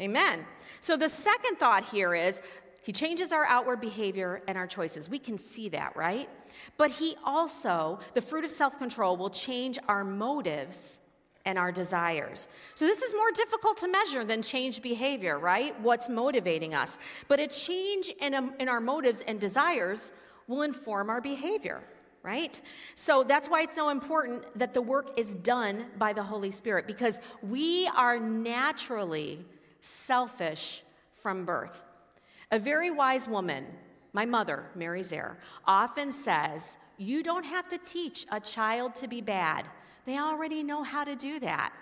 Amen. 0.00 0.44
So 0.80 0.96
the 0.96 1.08
second 1.08 1.56
thought 1.56 1.84
here 1.84 2.14
is 2.14 2.42
he 2.84 2.92
changes 2.92 3.32
our 3.32 3.46
outward 3.46 3.80
behavior 3.80 4.42
and 4.46 4.58
our 4.58 4.66
choices. 4.66 5.08
We 5.08 5.18
can 5.18 5.38
see 5.38 5.68
that, 5.70 5.96
right? 5.96 6.28
But 6.76 6.90
he 6.90 7.16
also, 7.24 7.98
the 8.14 8.20
fruit 8.20 8.44
of 8.44 8.50
self 8.50 8.76
control, 8.76 9.16
will 9.16 9.30
change 9.30 9.78
our 9.88 10.04
motives 10.04 10.98
and 11.46 11.58
our 11.58 11.72
desires. 11.72 12.46
So, 12.74 12.86
this 12.86 13.02
is 13.02 13.14
more 13.14 13.30
difficult 13.30 13.78
to 13.78 13.88
measure 13.88 14.24
than 14.24 14.42
change 14.42 14.82
behavior, 14.82 15.38
right? 15.38 15.78
What's 15.80 16.08
motivating 16.08 16.74
us. 16.74 16.98
But 17.28 17.40
a 17.40 17.46
change 17.46 18.10
in, 18.20 18.34
a, 18.34 18.50
in 18.58 18.68
our 18.68 18.80
motives 18.80 19.20
and 19.20 19.40
desires 19.40 20.12
will 20.46 20.62
inform 20.62 21.08
our 21.10 21.20
behavior, 21.20 21.82
right? 22.22 22.60
So, 22.94 23.24
that's 23.24 23.48
why 23.48 23.62
it's 23.62 23.76
so 23.76 23.90
important 23.90 24.44
that 24.58 24.74
the 24.74 24.82
work 24.82 25.18
is 25.18 25.32
done 25.32 25.86
by 25.98 26.12
the 26.12 26.22
Holy 26.22 26.50
Spirit 26.50 26.86
because 26.86 27.20
we 27.42 27.86
are 27.88 28.18
naturally 28.18 29.44
selfish 29.84 30.82
from 31.12 31.44
birth. 31.44 31.84
A 32.50 32.58
very 32.58 32.90
wise 32.90 33.28
woman, 33.28 33.66
my 34.14 34.24
mother, 34.24 34.70
Mary 34.74 35.02
Zare, 35.02 35.36
often 35.66 36.10
says, 36.10 36.78
You 36.96 37.22
don't 37.22 37.44
have 37.44 37.68
to 37.68 37.78
teach 37.78 38.26
a 38.30 38.40
child 38.40 38.94
to 38.96 39.08
be 39.08 39.20
bad. 39.20 39.68
They 40.06 40.18
already 40.18 40.62
know 40.62 40.82
how 40.82 41.04
to 41.04 41.14
do 41.14 41.38
that. 41.40 41.72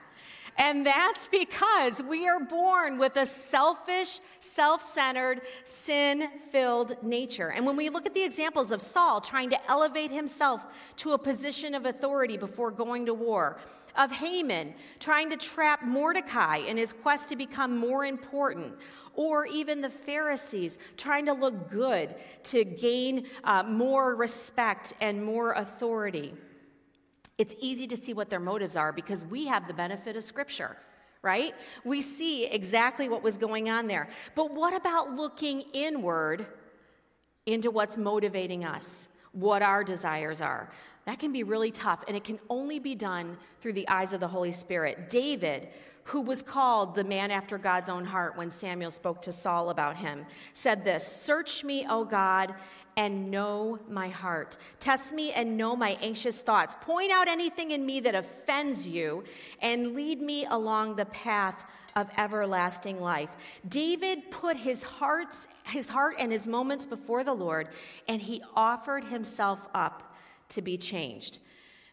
And 0.59 0.85
that's 0.85 1.29
because 1.29 2.03
we 2.03 2.29
are 2.29 2.41
born 2.41 2.99
with 2.99 3.17
a 3.17 3.25
selfish, 3.25 4.21
self 4.41 4.83
centered, 4.83 5.43
sin 5.65 6.29
filled 6.51 7.03
nature. 7.03 7.51
And 7.53 7.65
when 7.65 7.77
we 7.77 7.89
look 7.89 8.05
at 8.05 8.15
the 8.15 8.25
examples 8.25 8.71
of 8.71 8.83
Saul 8.83 9.21
trying 9.21 9.51
to 9.51 9.71
elevate 9.71 10.11
himself 10.11 10.63
to 10.97 11.13
a 11.13 11.19
position 11.19 11.75
of 11.75 11.87
authority 11.87 12.37
before 12.37 12.71
going 12.71 13.07
to 13.07 13.15
war, 13.15 13.61
of 13.97 14.11
Haman 14.11 14.75
trying 15.01 15.31
to 15.31 15.37
trap 15.37 15.85
Mordecai 15.85 16.59
in 16.59 16.77
his 16.77 16.93
quest 16.93 17.29
to 17.31 17.37
become 17.37 17.77
more 17.77 18.05
important, 18.05 18.75
or 19.15 19.47
even 19.47 19.81
the 19.81 19.91
Pharisees 19.91 20.79
trying 20.97 21.27
to 21.27 21.33
look 21.33 21.71
good 21.71 22.15
to 22.45 22.65
gain 22.65 23.27
uh, 23.45 23.63
more 23.63 24.15
respect 24.15 24.95
and 25.01 25.25
more 25.25 25.53
authority 25.53 26.35
it's 27.39 27.57
easy 27.59 27.87
to 27.89 27.97
see 27.97 28.15
what 28.15 28.31
their 28.31 28.39
motives 28.39 28.77
are 28.77 28.93
because 28.93 29.25
we 29.25 29.47
have 29.47 29.67
the 29.67 29.75
benefit 29.75 30.17
of 30.17 30.25
Scripture, 30.25 30.77
right? 31.23 31.55
We 31.85 32.01
see 32.01 32.47
exactly 32.47 33.09
what 33.09 33.23
was 33.23 33.37
going 33.37 33.69
on 33.69 33.89
there. 33.89 34.09
But 34.37 34.55
what 34.55 34.75
about 34.75 35.11
looking 35.11 35.63
inward 35.73 36.47
into 37.47 37.71
what's 37.73 37.97
motivating 37.97 38.65
us, 38.65 39.09
what 39.33 39.63
our 39.63 39.83
desires 39.83 40.41
are? 40.41 40.71
That 41.05 41.19
can 41.19 41.33
be 41.33 41.43
really 41.43 41.71
tough, 41.71 42.05
and 42.07 42.17
it 42.17 42.25
can 42.25 42.39
only 42.49 42.79
be 42.79 42.95
done 42.95 43.37
through 43.61 43.73
the 43.73 43.89
eyes 43.89 44.13
of 44.13 44.21
the 44.21 44.29
Holy 44.29 44.53
Spirit. 44.53 45.11
David, 45.11 45.69
who 46.05 46.21
was 46.21 46.43
called 46.43 46.95
the 46.95 47.05
man 47.05 47.31
after 47.31 47.59
God's 47.59 47.89
own 47.89 48.05
heart 48.05 48.37
when 48.37 48.51
Samuel 48.51 48.91
spoke 48.91 49.23
to 49.23 49.33
Saul 49.33 49.71
about 49.71 49.97
him, 49.97 50.27
said 50.53 50.85
this 50.85 51.07
Search 51.07 51.65
me, 51.65 51.87
O 51.89 52.05
God, 52.05 52.55
and 52.97 53.31
know 53.31 53.79
my 53.89 54.09
heart. 54.09 54.57
Test 54.79 55.13
me 55.13 55.33
and 55.33 55.57
know 55.57 55.75
my 55.75 55.97
anxious 56.03 56.41
thoughts. 56.41 56.77
Point 56.81 57.11
out 57.11 57.27
anything 57.27 57.71
in 57.71 57.85
me 57.85 58.01
that 58.01 58.15
offends 58.15 58.89
you 58.89 59.25
and 59.61 59.95
lead 59.95 60.21
me 60.21 60.45
along 60.47 60.97
the 60.97 61.07
path 61.07 61.65
of 61.97 62.09
everlasting 62.17 63.01
life. 63.01 63.31
David 63.69 64.31
put 64.31 64.57
his 64.57 64.83
heart's 64.83 65.49
his 65.65 65.89
heart 65.89 66.17
and 66.19 66.33
his 66.33 66.47
moments 66.47 66.87
before 66.87 67.23
the 67.23 67.35
Lord 67.35 67.69
and 68.09 68.21
he 68.21 68.43
offered 68.55 69.05
himself 69.05 69.69
up 69.75 70.12
to 70.55 70.63
be 70.63 70.77
changed. 70.77 71.39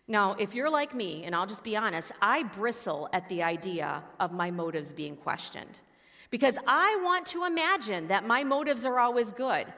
Now, 0.07 0.33
if 0.39 0.55
you're 0.55 0.69
like 0.69 0.95
me, 0.95 1.23
and 1.25 1.35
I'll 1.35 1.45
just 1.45 1.63
be 1.63 1.77
honest, 1.77 2.11
I 2.21 2.43
bristle 2.43 3.09
at 3.13 3.29
the 3.29 3.43
idea 3.43 4.03
of 4.19 4.31
my 4.31 4.49
motives 4.49 4.91
being 4.91 5.15
questioned. 5.15 5.77
Because 6.31 6.57
I 6.67 6.99
want 7.03 7.25
to 7.27 7.45
imagine 7.45 8.07
that 8.07 8.25
my 8.25 8.43
motives 8.43 8.85
are 8.85 8.99
always 8.99 9.31
good. 9.31 9.71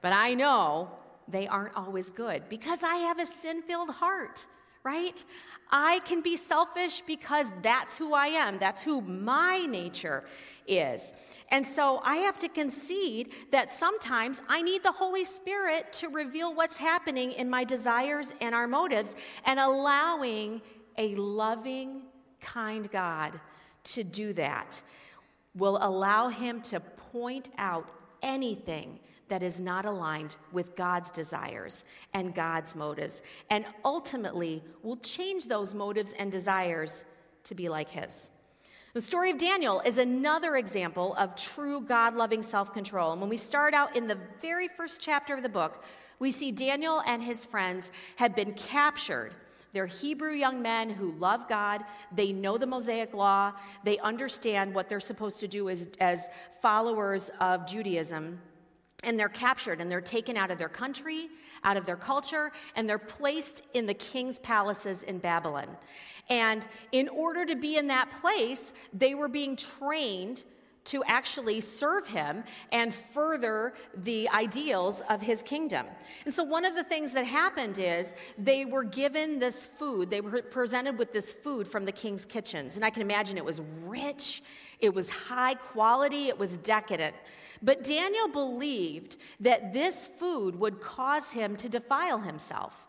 But 0.00 0.12
I 0.12 0.34
know 0.34 0.90
they 1.26 1.46
aren't 1.46 1.74
always 1.74 2.10
good 2.10 2.48
because 2.48 2.82
I 2.82 2.96
have 2.96 3.18
a 3.18 3.26
sin 3.26 3.62
filled 3.62 3.90
heart, 3.90 4.46
right? 4.88 5.22
I 5.70 6.00
can 6.06 6.22
be 6.22 6.36
selfish 6.36 7.02
because 7.02 7.52
that's 7.62 7.98
who 7.98 8.14
I 8.14 8.28
am. 8.28 8.58
That's 8.58 8.82
who 8.82 9.02
my 9.02 9.66
nature 9.66 10.24
is. 10.66 11.12
And 11.50 11.66
so 11.66 12.00
I 12.04 12.16
have 12.26 12.38
to 12.38 12.48
concede 12.48 13.32
that 13.50 13.70
sometimes 13.70 14.40
I 14.48 14.62
need 14.62 14.82
the 14.82 14.92
Holy 14.92 15.24
Spirit 15.24 15.92
to 16.00 16.08
reveal 16.08 16.54
what's 16.54 16.78
happening 16.78 17.32
in 17.32 17.50
my 17.50 17.64
desires 17.64 18.32
and 18.40 18.54
our 18.54 18.66
motives 18.66 19.14
and 19.44 19.60
allowing 19.60 20.62
a 20.96 21.14
loving, 21.16 22.02
kind 22.40 22.90
God 22.90 23.38
to 23.94 24.02
do 24.04 24.32
that 24.34 24.80
will 25.54 25.78
allow 25.82 26.28
Him 26.28 26.62
to 26.62 26.80
point 26.80 27.50
out 27.58 27.90
anything 28.22 28.98
that 29.28 29.42
is 29.42 29.60
not 29.60 29.84
aligned 29.84 30.36
with 30.52 30.76
God's 30.76 31.10
desires 31.10 31.84
and 32.14 32.34
God's 32.34 32.74
motives, 32.74 33.22
and 33.50 33.64
ultimately 33.84 34.62
will 34.82 34.96
change 34.96 35.46
those 35.46 35.74
motives 35.74 36.12
and 36.18 36.32
desires 36.32 37.04
to 37.44 37.54
be 37.54 37.68
like 37.68 37.90
His. 37.90 38.30
The 38.94 39.00
story 39.00 39.30
of 39.30 39.38
Daniel 39.38 39.80
is 39.84 39.98
another 39.98 40.56
example 40.56 41.14
of 41.16 41.36
true 41.36 41.82
God 41.82 42.16
loving 42.16 42.42
self 42.42 42.72
control. 42.72 43.12
And 43.12 43.20
when 43.20 43.30
we 43.30 43.36
start 43.36 43.74
out 43.74 43.94
in 43.94 44.06
the 44.06 44.18
very 44.40 44.66
first 44.66 45.00
chapter 45.00 45.34
of 45.34 45.42
the 45.42 45.48
book, 45.48 45.84
we 46.18 46.30
see 46.30 46.50
Daniel 46.50 47.02
and 47.06 47.22
his 47.22 47.46
friends 47.46 47.92
have 48.16 48.34
been 48.34 48.54
captured. 48.54 49.34
They're 49.72 49.86
Hebrew 49.86 50.32
young 50.32 50.62
men 50.62 50.88
who 50.90 51.12
love 51.12 51.48
God. 51.48 51.84
They 52.10 52.32
know 52.32 52.56
the 52.56 52.66
Mosaic 52.66 53.12
law. 53.12 53.52
They 53.84 53.98
understand 53.98 54.74
what 54.74 54.88
they're 54.88 55.00
supposed 55.00 55.38
to 55.40 55.48
do 55.48 55.68
as, 55.68 55.90
as 56.00 56.28
followers 56.62 57.30
of 57.40 57.66
Judaism 57.66 58.40
and 59.04 59.18
they're 59.18 59.28
captured 59.28 59.80
and 59.80 59.90
they're 59.90 60.00
taken 60.00 60.36
out 60.36 60.50
of 60.50 60.58
their 60.58 60.68
country, 60.68 61.28
out 61.64 61.76
of 61.76 61.86
their 61.86 61.96
culture, 61.96 62.52
and 62.76 62.88
they're 62.88 62.98
placed 62.98 63.62
in 63.74 63.86
the 63.86 63.94
king's 63.94 64.38
palaces 64.38 65.02
in 65.04 65.18
Babylon. 65.18 65.68
And 66.28 66.66
in 66.92 67.08
order 67.08 67.46
to 67.46 67.56
be 67.56 67.76
in 67.76 67.86
that 67.88 68.10
place, 68.20 68.72
they 68.92 69.14
were 69.14 69.28
being 69.28 69.56
trained 69.56 70.44
to 70.88 71.04
actually 71.04 71.60
serve 71.60 72.06
him 72.06 72.42
and 72.72 72.94
further 72.94 73.74
the 73.94 74.26
ideals 74.30 75.02
of 75.10 75.20
his 75.20 75.42
kingdom. 75.42 75.86
And 76.24 76.32
so, 76.32 76.42
one 76.42 76.64
of 76.64 76.74
the 76.74 76.84
things 76.84 77.12
that 77.12 77.26
happened 77.26 77.78
is 77.78 78.14
they 78.38 78.64
were 78.64 78.84
given 78.84 79.38
this 79.38 79.66
food, 79.66 80.08
they 80.08 80.22
were 80.22 80.42
presented 80.42 80.98
with 80.98 81.12
this 81.12 81.32
food 81.32 81.68
from 81.68 81.84
the 81.84 81.92
king's 81.92 82.24
kitchens. 82.24 82.76
And 82.76 82.84
I 82.84 82.90
can 82.90 83.02
imagine 83.02 83.36
it 83.36 83.44
was 83.44 83.60
rich, 83.84 84.42
it 84.80 84.94
was 84.94 85.10
high 85.10 85.54
quality, 85.54 86.28
it 86.28 86.38
was 86.38 86.56
decadent. 86.56 87.14
But 87.62 87.82
Daniel 87.82 88.28
believed 88.28 89.16
that 89.40 89.72
this 89.72 90.06
food 90.06 90.56
would 90.56 90.80
cause 90.80 91.32
him 91.32 91.56
to 91.56 91.68
defile 91.68 92.20
himself. 92.20 92.86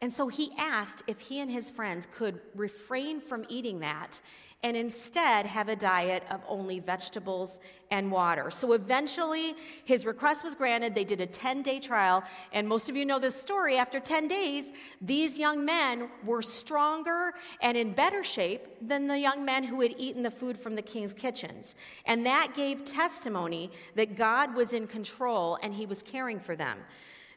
And 0.00 0.12
so 0.12 0.28
he 0.28 0.52
asked 0.58 1.02
if 1.06 1.20
he 1.20 1.40
and 1.40 1.50
his 1.50 1.70
friends 1.70 2.06
could 2.12 2.40
refrain 2.54 3.20
from 3.20 3.44
eating 3.48 3.80
that 3.80 4.20
and 4.64 4.78
instead 4.78 5.44
have 5.44 5.68
a 5.68 5.76
diet 5.76 6.24
of 6.30 6.40
only 6.48 6.80
vegetables 6.80 7.60
and 7.90 8.10
water. 8.10 8.50
So 8.50 8.72
eventually, 8.72 9.54
his 9.84 10.06
request 10.06 10.42
was 10.42 10.54
granted. 10.54 10.94
They 10.94 11.04
did 11.04 11.20
a 11.20 11.26
10 11.26 11.60
day 11.60 11.78
trial. 11.78 12.24
And 12.50 12.66
most 12.66 12.88
of 12.88 12.96
you 12.96 13.04
know 13.04 13.18
this 13.18 13.38
story. 13.38 13.76
After 13.76 14.00
10 14.00 14.26
days, 14.26 14.72
these 15.02 15.38
young 15.38 15.66
men 15.66 16.08
were 16.24 16.40
stronger 16.40 17.34
and 17.60 17.76
in 17.76 17.92
better 17.92 18.24
shape 18.24 18.62
than 18.80 19.06
the 19.06 19.18
young 19.18 19.44
men 19.44 19.64
who 19.64 19.82
had 19.82 19.94
eaten 19.98 20.22
the 20.22 20.30
food 20.30 20.56
from 20.56 20.74
the 20.74 20.82
king's 20.82 21.12
kitchens. 21.12 21.74
And 22.06 22.24
that 22.24 22.54
gave 22.56 22.86
testimony 22.86 23.70
that 23.96 24.16
God 24.16 24.54
was 24.54 24.72
in 24.72 24.86
control 24.86 25.58
and 25.62 25.74
he 25.74 25.84
was 25.84 26.02
caring 26.02 26.40
for 26.40 26.56
them. 26.56 26.78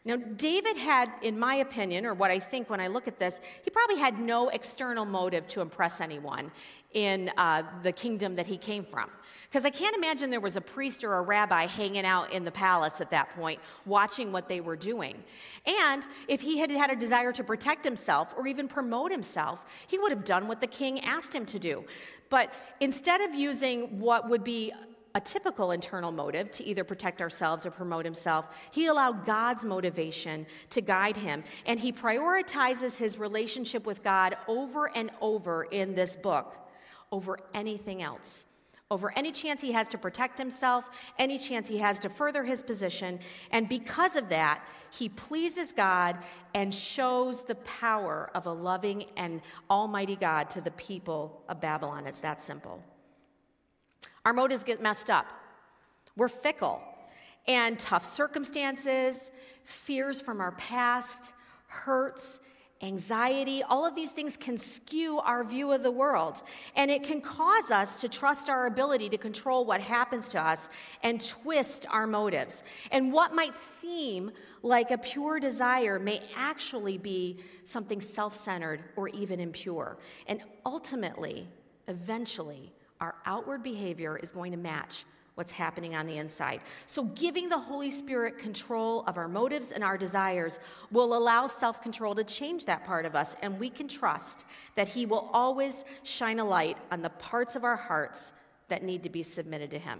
Now, 0.08 0.16
David 0.16 0.78
had, 0.78 1.12
in 1.22 1.38
my 1.38 1.56
opinion, 1.56 2.06
or 2.06 2.14
what 2.14 2.32
I 2.32 2.40
think 2.40 2.70
when 2.70 2.80
I 2.80 2.88
look 2.88 3.10
at 3.10 3.20
this, 3.20 3.42
he 3.62 3.70
probably 3.70 3.98
had 3.98 4.20
no 4.20 4.48
external 4.48 5.04
motive 5.04 5.50
to 5.50 5.60
impress 5.60 6.00
anyone 6.00 6.50
in 6.94 7.30
uh, 7.36 7.64
the 7.84 7.92
kingdom 7.92 8.34
that 8.36 8.48
he 8.48 8.58
came 8.58 8.84
from. 8.84 9.10
Because 9.50 9.66
I 9.66 9.70
can't 9.70 9.98
imagine 9.98 10.30
there 10.30 10.40
was 10.40 10.56
a 10.56 10.62
priest 10.62 11.04
or 11.04 11.16
a 11.16 11.22
rabbi 11.22 11.66
hanging 11.66 12.06
out 12.06 12.32
in 12.32 12.46
the 12.46 12.52
palace 12.52 13.02
at 13.02 13.12
that 13.12 13.32
point, 13.36 13.60
watching 13.86 14.32
what 14.32 14.48
they 14.48 14.62
were 14.62 14.78
doing. 14.78 15.18
And 15.66 16.08
if 16.30 16.40
he 16.40 16.58
had 16.58 16.72
had 16.72 16.90
a 16.90 16.96
desire 16.96 17.34
to 17.34 17.44
protect 17.44 17.84
himself 17.84 18.34
or 18.38 18.48
even 18.48 18.70
promote 18.70 19.12
himself, 19.12 19.66
he 19.88 20.00
would 20.00 20.14
have 20.14 20.24
done 20.24 20.48
what 20.48 20.62
the 20.62 20.68
king 20.68 21.02
asked 21.02 21.36
him 21.36 21.46
to 21.48 21.60
do. 21.60 21.84
But 22.30 22.54
instead 22.80 23.20
of 23.20 23.36
using 23.36 24.00
what 24.00 24.30
would 24.30 24.46
be 24.46 24.72
a 25.18 25.20
typical 25.20 25.72
internal 25.72 26.12
motive 26.12 26.52
to 26.52 26.64
either 26.64 26.84
protect 26.84 27.24
ourselves 27.24 27.66
or 27.66 27.72
promote 27.72 28.06
himself. 28.06 28.46
He 28.70 28.86
allowed 28.86 29.26
God's 29.26 29.66
motivation 29.66 30.46
to 30.70 30.80
guide 30.80 31.18
him, 31.18 31.44
and 31.66 31.80
he 31.80 31.92
prioritizes 31.92 33.00
his 33.00 33.18
relationship 33.18 33.88
with 33.88 34.04
God 34.04 34.38
over 34.48 34.96
and 34.96 35.10
over 35.20 35.64
in 35.64 35.96
this 35.96 36.16
book 36.16 36.56
over 37.12 37.40
anything 37.56 38.04
else. 38.04 38.46
Over 38.92 39.12
any 39.18 39.32
chance 39.32 39.60
he 39.60 39.72
has 39.72 39.88
to 39.90 39.98
protect 39.98 40.38
himself, 40.38 40.86
any 41.18 41.40
chance 41.40 41.68
he 41.68 41.80
has 41.80 41.98
to 42.02 42.10
further 42.10 42.44
his 42.44 42.62
position. 42.62 43.20
And 43.50 43.68
because 43.68 44.18
of 44.18 44.30
that, 44.30 44.64
he 44.92 45.10
pleases 45.10 45.74
God 45.74 46.18
and 46.54 46.72
shows 46.72 47.42
the 47.42 47.56
power 47.56 48.30
of 48.36 48.46
a 48.46 48.54
loving 48.54 49.06
and 49.18 49.42
almighty 49.68 50.16
God 50.16 50.52
to 50.52 50.62
the 50.62 50.72
people 50.72 51.42
of 51.50 51.60
Babylon. 51.60 52.06
It's 52.06 52.22
that 52.22 52.40
simple. 52.40 52.84
Our 54.28 54.34
motives 54.34 54.66
get 54.66 54.82
messed 54.82 55.10
up. 55.10 55.32
We're 56.18 56.28
fickle. 56.28 56.82
And 57.48 57.80
tough 57.80 58.04
circumstances, 58.04 59.32
fears 59.64 60.20
from 60.20 60.42
our 60.42 60.52
past, 60.52 61.32
hurts, 61.68 62.42
anxiety, 62.82 63.64
all 63.64 63.86
of 63.86 63.96
these 63.96 64.12
things 64.12 64.36
can 64.36 64.58
skew 64.58 65.20
our 65.20 65.46
view 65.46 65.72
of 65.72 65.82
the 65.82 65.92
world. 65.92 66.44
And 66.76 66.92
it 66.92 67.04
can 67.04 67.22
cause 67.22 67.72
us 67.72 68.02
to 68.02 68.10
trust 68.10 68.50
our 68.50 68.66
ability 68.66 69.08
to 69.12 69.18
control 69.18 69.64
what 69.64 69.80
happens 69.80 70.28
to 70.32 70.42
us 70.42 70.68
and 71.04 71.26
twist 71.26 71.86
our 71.90 72.06
motives. 72.06 72.64
And 72.92 73.14
what 73.14 73.34
might 73.34 73.56
seem 73.56 74.32
like 74.62 74.92
a 74.92 74.98
pure 74.98 75.40
desire 75.40 76.00
may 76.00 76.20
actually 76.36 76.98
be 76.98 77.38
something 77.64 78.02
self 78.02 78.36
centered 78.36 78.84
or 78.98 79.08
even 79.08 79.40
impure. 79.40 79.98
And 80.28 80.42
ultimately, 80.66 81.48
eventually, 81.88 82.74
our 83.02 83.16
outward 83.26 83.64
behavior 83.64 84.18
is 84.18 84.32
going 84.32 84.52
to 84.52 84.58
match 84.58 85.06
what's 85.38 85.52
happening 85.52 85.94
on 85.94 86.08
the 86.08 86.18
inside. 86.18 86.62
So, 86.88 87.04
giving 87.04 87.48
the 87.48 87.60
Holy 87.60 87.92
Spirit 87.92 88.40
control 88.40 89.04
of 89.06 89.20
our 89.20 89.28
motives 89.28 89.72
and 89.72 89.84
our 89.84 89.96
desires 89.96 90.60
will 90.92 91.16
allow 91.16 91.46
self 91.46 91.82
control 91.82 92.16
to 92.16 92.24
change 92.24 92.66
that 92.66 92.86
part 92.86 93.06
of 93.06 93.16
us, 93.16 93.36
and 93.44 93.60
we 93.60 93.70
can 93.70 93.88
trust 93.88 94.46
that 94.76 94.88
He 94.88 95.06
will 95.06 95.30
always 95.34 95.86
shine 96.02 96.40
a 96.40 96.46
light 96.46 96.78
on 96.92 97.04
the 97.04 97.10
parts 97.12 97.56
of 97.56 97.64
our 97.64 97.76
hearts 97.76 98.34
that 98.68 98.84
need 98.84 99.04
to 99.04 99.10
be 99.10 99.22
submitted 99.22 99.70
to 99.72 99.80
Him. 99.80 100.00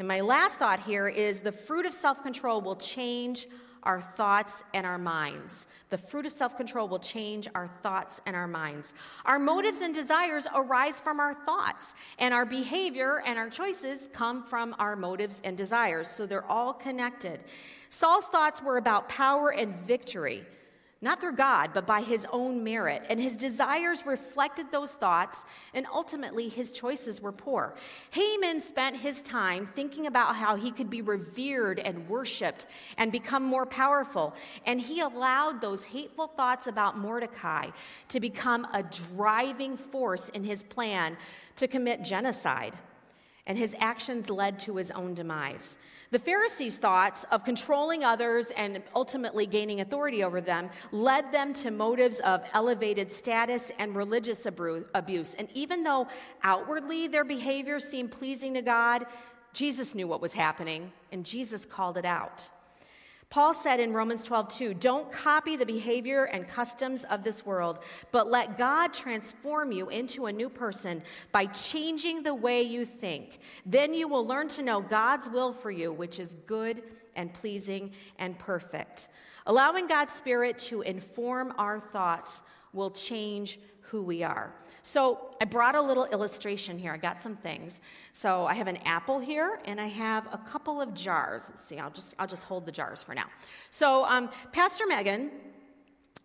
And 0.00 0.08
my 0.08 0.20
last 0.20 0.58
thought 0.58 0.80
here 0.80 1.06
is 1.06 1.40
the 1.40 1.52
fruit 1.52 1.86
of 1.86 1.94
self 1.94 2.22
control 2.22 2.60
will 2.60 2.76
change 2.76 3.46
our 3.82 4.00
thoughts 4.00 4.62
and 4.74 4.86
our 4.86 4.98
minds. 4.98 5.66
The 5.90 5.98
fruit 5.98 6.26
of 6.26 6.32
self 6.32 6.56
control 6.56 6.88
will 6.88 6.98
change 6.98 7.48
our 7.54 7.68
thoughts 7.68 8.20
and 8.26 8.36
our 8.36 8.48
minds. 8.48 8.94
Our 9.24 9.38
motives 9.38 9.80
and 9.80 9.94
desires 9.94 10.46
arise 10.54 11.00
from 11.00 11.20
our 11.20 11.34
thoughts, 11.34 11.94
and 12.18 12.32
our 12.34 12.46
behavior 12.46 13.22
and 13.24 13.38
our 13.38 13.50
choices 13.50 14.08
come 14.12 14.44
from 14.44 14.74
our 14.78 14.96
motives 14.96 15.40
and 15.44 15.56
desires. 15.56 16.08
So 16.08 16.26
they're 16.26 16.50
all 16.50 16.72
connected. 16.72 17.40
Saul's 17.88 18.26
thoughts 18.26 18.62
were 18.62 18.76
about 18.76 19.08
power 19.08 19.50
and 19.50 19.74
victory 19.74 20.44
not 21.02 21.18
through 21.18 21.34
God, 21.34 21.70
but 21.72 21.86
by 21.86 22.02
his 22.02 22.26
own 22.30 22.62
merit. 22.62 23.06
And 23.08 23.18
his 23.18 23.34
desires 23.34 24.04
reflected 24.04 24.70
those 24.70 24.92
thoughts, 24.92 25.46
and 25.72 25.86
ultimately 25.92 26.48
his 26.48 26.72
choices 26.72 27.22
were 27.22 27.32
poor. 27.32 27.74
Haman 28.10 28.60
spent 28.60 28.96
his 28.96 29.22
time 29.22 29.64
thinking 29.64 30.06
about 30.06 30.36
how 30.36 30.56
he 30.56 30.70
could 30.70 30.90
be 30.90 31.00
revered 31.00 31.78
and 31.78 32.06
worshiped 32.06 32.66
and 32.98 33.10
become 33.10 33.42
more 33.42 33.64
powerful. 33.64 34.34
And 34.66 34.78
he 34.78 35.00
allowed 35.00 35.62
those 35.62 35.84
hateful 35.84 36.26
thoughts 36.26 36.66
about 36.66 36.98
Mordecai 36.98 37.70
to 38.08 38.20
become 38.20 38.66
a 38.74 38.82
driving 38.82 39.78
force 39.78 40.28
in 40.28 40.44
his 40.44 40.62
plan 40.64 41.16
to 41.56 41.66
commit 41.66 42.04
genocide. 42.04 42.76
And 43.46 43.56
his 43.56 43.74
actions 43.78 44.30
led 44.30 44.58
to 44.60 44.76
his 44.76 44.90
own 44.90 45.14
demise. 45.14 45.78
The 46.10 46.18
Pharisees' 46.18 46.78
thoughts 46.78 47.24
of 47.30 47.44
controlling 47.44 48.04
others 48.04 48.50
and 48.52 48.82
ultimately 48.94 49.46
gaining 49.46 49.80
authority 49.80 50.22
over 50.22 50.40
them 50.40 50.70
led 50.92 51.32
them 51.32 51.52
to 51.54 51.70
motives 51.70 52.20
of 52.20 52.42
elevated 52.52 53.10
status 53.10 53.72
and 53.78 53.96
religious 53.96 54.46
abuse. 54.46 55.34
And 55.34 55.48
even 55.54 55.82
though 55.82 56.08
outwardly 56.42 57.08
their 57.08 57.24
behavior 57.24 57.78
seemed 57.78 58.10
pleasing 58.10 58.54
to 58.54 58.62
God, 58.62 59.06
Jesus 59.52 59.94
knew 59.94 60.06
what 60.06 60.20
was 60.20 60.32
happening, 60.32 60.92
and 61.10 61.24
Jesus 61.24 61.64
called 61.64 61.96
it 61.96 62.04
out. 62.04 62.48
Paul 63.30 63.54
said 63.54 63.78
in 63.78 63.92
Romans 63.92 64.24
12, 64.24 64.48
2, 64.48 64.74
don't 64.74 65.10
copy 65.12 65.54
the 65.54 65.64
behavior 65.64 66.24
and 66.24 66.48
customs 66.48 67.04
of 67.04 67.22
this 67.22 67.46
world, 67.46 67.78
but 68.10 68.28
let 68.28 68.58
God 68.58 68.92
transform 68.92 69.70
you 69.70 69.88
into 69.88 70.26
a 70.26 70.32
new 70.32 70.48
person 70.48 71.00
by 71.30 71.46
changing 71.46 72.24
the 72.24 72.34
way 72.34 72.60
you 72.60 72.84
think. 72.84 73.38
Then 73.64 73.94
you 73.94 74.08
will 74.08 74.26
learn 74.26 74.48
to 74.48 74.62
know 74.62 74.80
God's 74.80 75.30
will 75.30 75.52
for 75.52 75.70
you, 75.70 75.92
which 75.92 76.18
is 76.18 76.34
good 76.46 76.82
and 77.14 77.32
pleasing 77.32 77.92
and 78.18 78.36
perfect. 78.36 79.06
Allowing 79.46 79.86
God's 79.86 80.12
Spirit 80.12 80.58
to 80.58 80.82
inform 80.82 81.54
our 81.56 81.78
thoughts 81.78 82.42
will 82.72 82.90
change 82.90 83.60
who 83.82 84.02
we 84.02 84.24
are. 84.24 84.52
So 84.82 85.30
I 85.40 85.44
brought 85.44 85.74
a 85.74 85.82
little 85.82 86.06
illustration 86.06 86.78
here. 86.78 86.92
I 86.92 86.96
got 86.96 87.22
some 87.22 87.36
things. 87.36 87.80
So 88.12 88.46
I 88.46 88.54
have 88.54 88.66
an 88.66 88.78
apple 88.84 89.18
here, 89.18 89.60
and 89.64 89.80
I 89.80 89.86
have 89.86 90.26
a 90.32 90.38
couple 90.38 90.80
of 90.80 90.94
jars. 90.94 91.46
Let's 91.48 91.64
see. 91.64 91.78
I'll 91.78 91.90
just 91.90 92.14
I'll 92.18 92.26
just 92.26 92.44
hold 92.44 92.66
the 92.66 92.72
jars 92.72 93.02
for 93.02 93.14
now. 93.14 93.26
So 93.70 94.04
um, 94.04 94.30
Pastor 94.52 94.86
Megan. 94.86 95.30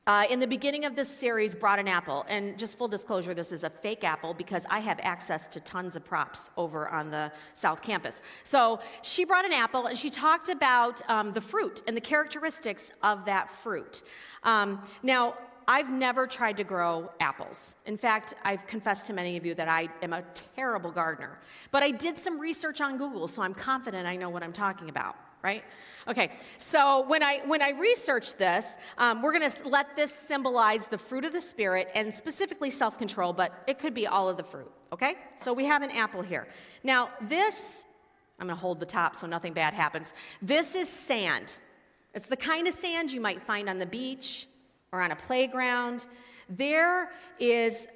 Uh, 0.07 0.23
in 0.29 0.39
the 0.39 0.45
beginning 0.45 0.85
of 0.85 0.95
this 0.95 1.09
series, 1.09 1.55
brought 1.55 1.79
an 1.79 1.87
apple, 1.87 2.27
and 2.29 2.59
just 2.59 2.77
full 2.77 2.87
disclosure, 2.87 3.33
this 3.33 3.51
is 3.51 3.63
a 3.63 3.69
fake 3.71 4.03
apple 4.03 4.35
because 4.35 4.63
I 4.69 4.77
have 4.77 4.99
access 5.01 5.47
to 5.47 5.59
tons 5.59 5.95
of 5.95 6.05
props 6.05 6.51
over 6.57 6.87
on 6.89 7.09
the 7.09 7.31
South 7.55 7.81
Campus. 7.81 8.21
So 8.43 8.79
she 9.01 9.25
brought 9.25 9.45
an 9.45 9.51
apple, 9.51 9.87
and 9.87 9.97
she 9.97 10.11
talked 10.11 10.49
about 10.49 11.01
um, 11.09 11.33
the 11.33 11.41
fruit 11.41 11.81
and 11.87 11.97
the 11.97 12.01
characteristics 12.01 12.91
of 13.01 13.25
that 13.25 13.49
fruit. 13.49 14.03
Um, 14.43 14.83
now, 15.01 15.33
I've 15.67 15.89
never 15.89 16.27
tried 16.27 16.57
to 16.57 16.63
grow 16.63 17.09
apples. 17.19 17.75
In 17.85 17.97
fact, 17.97 18.35
I've 18.43 18.65
confessed 18.67 19.07
to 19.07 19.13
many 19.13 19.37
of 19.37 19.45
you 19.45 19.55
that 19.55 19.67
I 19.67 19.89
am 20.01 20.13
a 20.13 20.21
terrible 20.55 20.91
gardener. 20.91 21.37
But 21.71 21.81
I 21.81 21.91
did 21.91 22.17
some 22.17 22.39
research 22.39 22.81
on 22.81 22.97
Google, 22.97 23.27
so 23.27 23.41
I'm 23.41 23.53
confident 23.53 24.07
I 24.07 24.15
know 24.15 24.29
what 24.29 24.43
I'm 24.43 24.53
talking 24.53 24.89
about, 24.89 25.15
right? 25.43 25.63
Okay, 26.07 26.31
so 26.59 27.05
when 27.07 27.23
I 27.23 27.41
when 27.47 27.63
I 27.63 27.71
researched 27.71 28.37
this, 28.37 28.77
um, 28.99 29.23
we're 29.23 29.37
going 29.37 29.49
to 29.49 29.67
let 29.67 29.95
this 29.95 30.13
symbolize 30.13 30.87
the 30.87 30.99
fruit 30.99 31.25
of 31.25 31.33
the 31.33 31.41
spirit 31.41 31.91
and 31.95 32.13
specifically 32.13 32.69
self-control, 32.69 33.33
but 33.33 33.63
it 33.67 33.79
could 33.79 33.95
be 33.95 34.05
all 34.05 34.29
of 34.29 34.37
the 34.37 34.43
fruit. 34.43 34.71
Okay, 34.93 35.15
so 35.35 35.51
we 35.51 35.65
have 35.65 35.81
an 35.81 35.91
apple 35.91 36.21
here. 36.21 36.47
Now 36.83 37.09
this, 37.21 37.85
I'm 38.39 38.47
going 38.47 38.55
to 38.55 38.61
hold 38.61 38.79
the 38.79 38.85
top 38.85 39.15
so 39.15 39.25
nothing 39.25 39.53
bad 39.53 39.73
happens. 39.73 40.13
This 40.41 40.75
is 40.75 40.87
sand. 40.87 41.57
It's 42.13 42.27
the 42.27 42.37
kind 42.37 42.67
of 42.67 42.73
sand 42.73 43.11
you 43.11 43.19
might 43.19 43.41
find 43.41 43.67
on 43.67 43.79
the 43.79 43.85
beach 43.85 44.47
or 44.91 45.01
on 45.01 45.11
a 45.11 45.15
playground, 45.15 46.05
there 46.49 47.11
is 47.39 47.87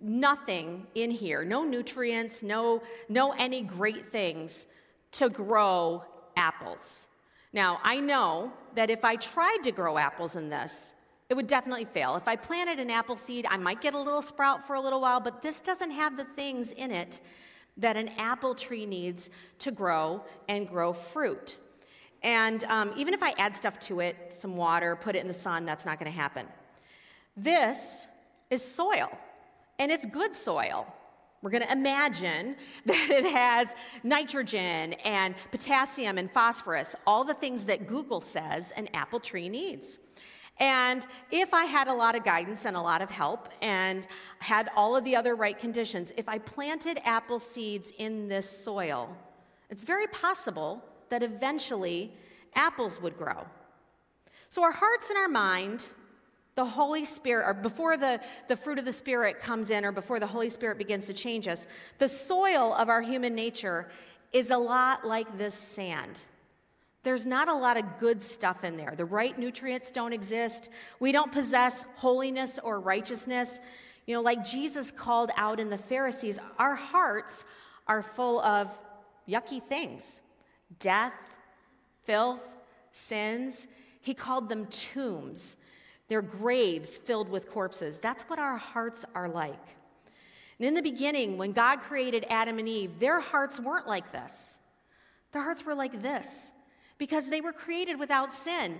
nothing 0.00 0.86
in 0.94 1.10
here, 1.10 1.44
no 1.44 1.64
nutrients, 1.64 2.42
no, 2.42 2.82
no 3.08 3.32
any 3.32 3.62
great 3.62 4.10
things 4.10 4.66
to 5.12 5.28
grow 5.28 6.04
apples. 6.36 7.08
Now, 7.52 7.80
I 7.82 8.00
know 8.00 8.52
that 8.74 8.90
if 8.90 9.04
I 9.04 9.16
tried 9.16 9.58
to 9.64 9.72
grow 9.72 9.98
apples 9.98 10.36
in 10.36 10.48
this, 10.48 10.94
it 11.28 11.34
would 11.34 11.46
definitely 11.46 11.84
fail. 11.84 12.16
If 12.16 12.28
I 12.28 12.36
planted 12.36 12.78
an 12.78 12.90
apple 12.90 13.16
seed, 13.16 13.46
I 13.48 13.56
might 13.56 13.80
get 13.80 13.94
a 13.94 13.98
little 13.98 14.22
sprout 14.22 14.66
for 14.66 14.74
a 14.74 14.80
little 14.80 15.00
while, 15.00 15.20
but 15.20 15.42
this 15.42 15.60
doesn't 15.60 15.90
have 15.90 16.16
the 16.16 16.24
things 16.24 16.72
in 16.72 16.90
it 16.90 17.20
that 17.78 17.96
an 17.96 18.10
apple 18.18 18.54
tree 18.54 18.84
needs 18.84 19.30
to 19.60 19.70
grow 19.70 20.22
and 20.48 20.68
grow 20.68 20.92
fruit. 20.92 21.58
And 22.22 22.64
um, 22.64 22.92
even 22.96 23.14
if 23.14 23.22
I 23.22 23.34
add 23.38 23.56
stuff 23.56 23.80
to 23.80 24.00
it, 24.00 24.32
some 24.32 24.56
water, 24.56 24.96
put 24.96 25.16
it 25.16 25.20
in 25.20 25.28
the 25.28 25.34
sun, 25.34 25.64
that's 25.64 25.84
not 25.84 25.98
going 25.98 26.10
to 26.10 26.16
happen. 26.16 26.46
This 27.36 28.06
is 28.50 28.62
soil, 28.62 29.10
and 29.78 29.90
it's 29.90 30.06
good 30.06 30.34
soil. 30.34 30.86
We're 31.42 31.50
going 31.50 31.64
to 31.64 31.72
imagine 31.72 32.56
that 32.86 33.10
it 33.10 33.24
has 33.24 33.74
nitrogen 34.04 34.94
and 35.04 35.34
potassium 35.50 36.18
and 36.18 36.30
phosphorus, 36.30 36.94
all 37.06 37.24
the 37.24 37.34
things 37.34 37.64
that 37.66 37.86
Google 37.86 38.20
says 38.20 38.70
an 38.76 38.88
apple 38.94 39.20
tree 39.20 39.48
needs. 39.48 39.98
And 40.58 41.04
if 41.30 41.54
I 41.54 41.64
had 41.64 41.88
a 41.88 41.92
lot 41.92 42.14
of 42.14 42.24
guidance 42.24 42.66
and 42.66 42.76
a 42.76 42.80
lot 42.80 43.02
of 43.02 43.10
help 43.10 43.48
and 43.62 44.06
had 44.38 44.70
all 44.76 44.94
of 44.94 45.02
the 45.02 45.16
other 45.16 45.34
right 45.34 45.58
conditions, 45.58 46.12
if 46.16 46.28
I 46.28 46.38
planted 46.38 47.00
apple 47.04 47.40
seeds 47.40 47.90
in 47.98 48.28
this 48.28 48.48
soil, 48.48 49.16
it's 49.70 49.82
very 49.82 50.06
possible 50.08 50.84
that 51.12 51.22
eventually 51.22 52.10
apples 52.54 52.98
would 53.02 53.18
grow. 53.18 53.44
So 54.48 54.62
our 54.62 54.72
hearts 54.72 55.10
and 55.10 55.18
our 55.18 55.28
mind, 55.28 55.86
the 56.54 56.64
Holy 56.64 57.04
Spirit, 57.04 57.46
or 57.46 57.52
before 57.52 57.98
the, 57.98 58.18
the 58.48 58.56
fruit 58.56 58.78
of 58.78 58.86
the 58.86 58.92
Spirit 58.92 59.38
comes 59.38 59.68
in, 59.68 59.84
or 59.84 59.92
before 59.92 60.18
the 60.18 60.26
Holy 60.26 60.48
Spirit 60.48 60.78
begins 60.78 61.06
to 61.08 61.12
change 61.12 61.48
us, 61.48 61.66
the 61.98 62.08
soil 62.08 62.72
of 62.72 62.88
our 62.88 63.02
human 63.02 63.34
nature 63.34 63.88
is 64.32 64.50
a 64.50 64.56
lot 64.56 65.06
like 65.06 65.36
this 65.36 65.54
sand. 65.54 66.22
There's 67.02 67.26
not 67.26 67.48
a 67.48 67.54
lot 67.54 67.76
of 67.76 67.98
good 67.98 68.22
stuff 68.22 68.64
in 68.64 68.78
there. 68.78 68.94
The 68.96 69.04
right 69.04 69.38
nutrients 69.38 69.90
don't 69.90 70.14
exist. 70.14 70.70
We 70.98 71.12
don't 71.12 71.30
possess 71.30 71.84
holiness 71.96 72.58
or 72.58 72.80
righteousness. 72.80 73.60
You 74.06 74.14
know, 74.14 74.22
like 74.22 74.46
Jesus 74.46 74.90
called 74.90 75.30
out 75.36 75.60
in 75.60 75.68
the 75.68 75.76
Pharisees, 75.76 76.38
our 76.58 76.74
hearts 76.74 77.44
are 77.86 78.02
full 78.02 78.40
of 78.40 78.78
yucky 79.28 79.62
things 79.62 80.22
death, 80.78 81.12
filth, 82.04 82.56
sins. 82.92 83.68
He 84.00 84.14
called 84.14 84.48
them 84.48 84.66
tombs. 84.66 85.56
They're 86.08 86.22
graves 86.22 86.98
filled 86.98 87.28
with 87.28 87.48
corpses. 87.48 87.98
That's 87.98 88.24
what 88.24 88.38
our 88.38 88.56
hearts 88.56 89.04
are 89.14 89.28
like. 89.28 89.76
And 90.58 90.68
in 90.68 90.74
the 90.74 90.82
beginning, 90.82 91.38
when 91.38 91.52
God 91.52 91.80
created 91.80 92.26
Adam 92.28 92.58
and 92.58 92.68
Eve, 92.68 92.98
their 93.00 93.20
hearts 93.20 93.58
weren't 93.58 93.86
like 93.86 94.12
this. 94.12 94.58
Their 95.32 95.42
hearts 95.42 95.64
were 95.64 95.74
like 95.74 96.02
this 96.02 96.52
because 96.98 97.28
they 97.28 97.40
were 97.40 97.52
created 97.52 97.98
without 97.98 98.32
sin. 98.32 98.78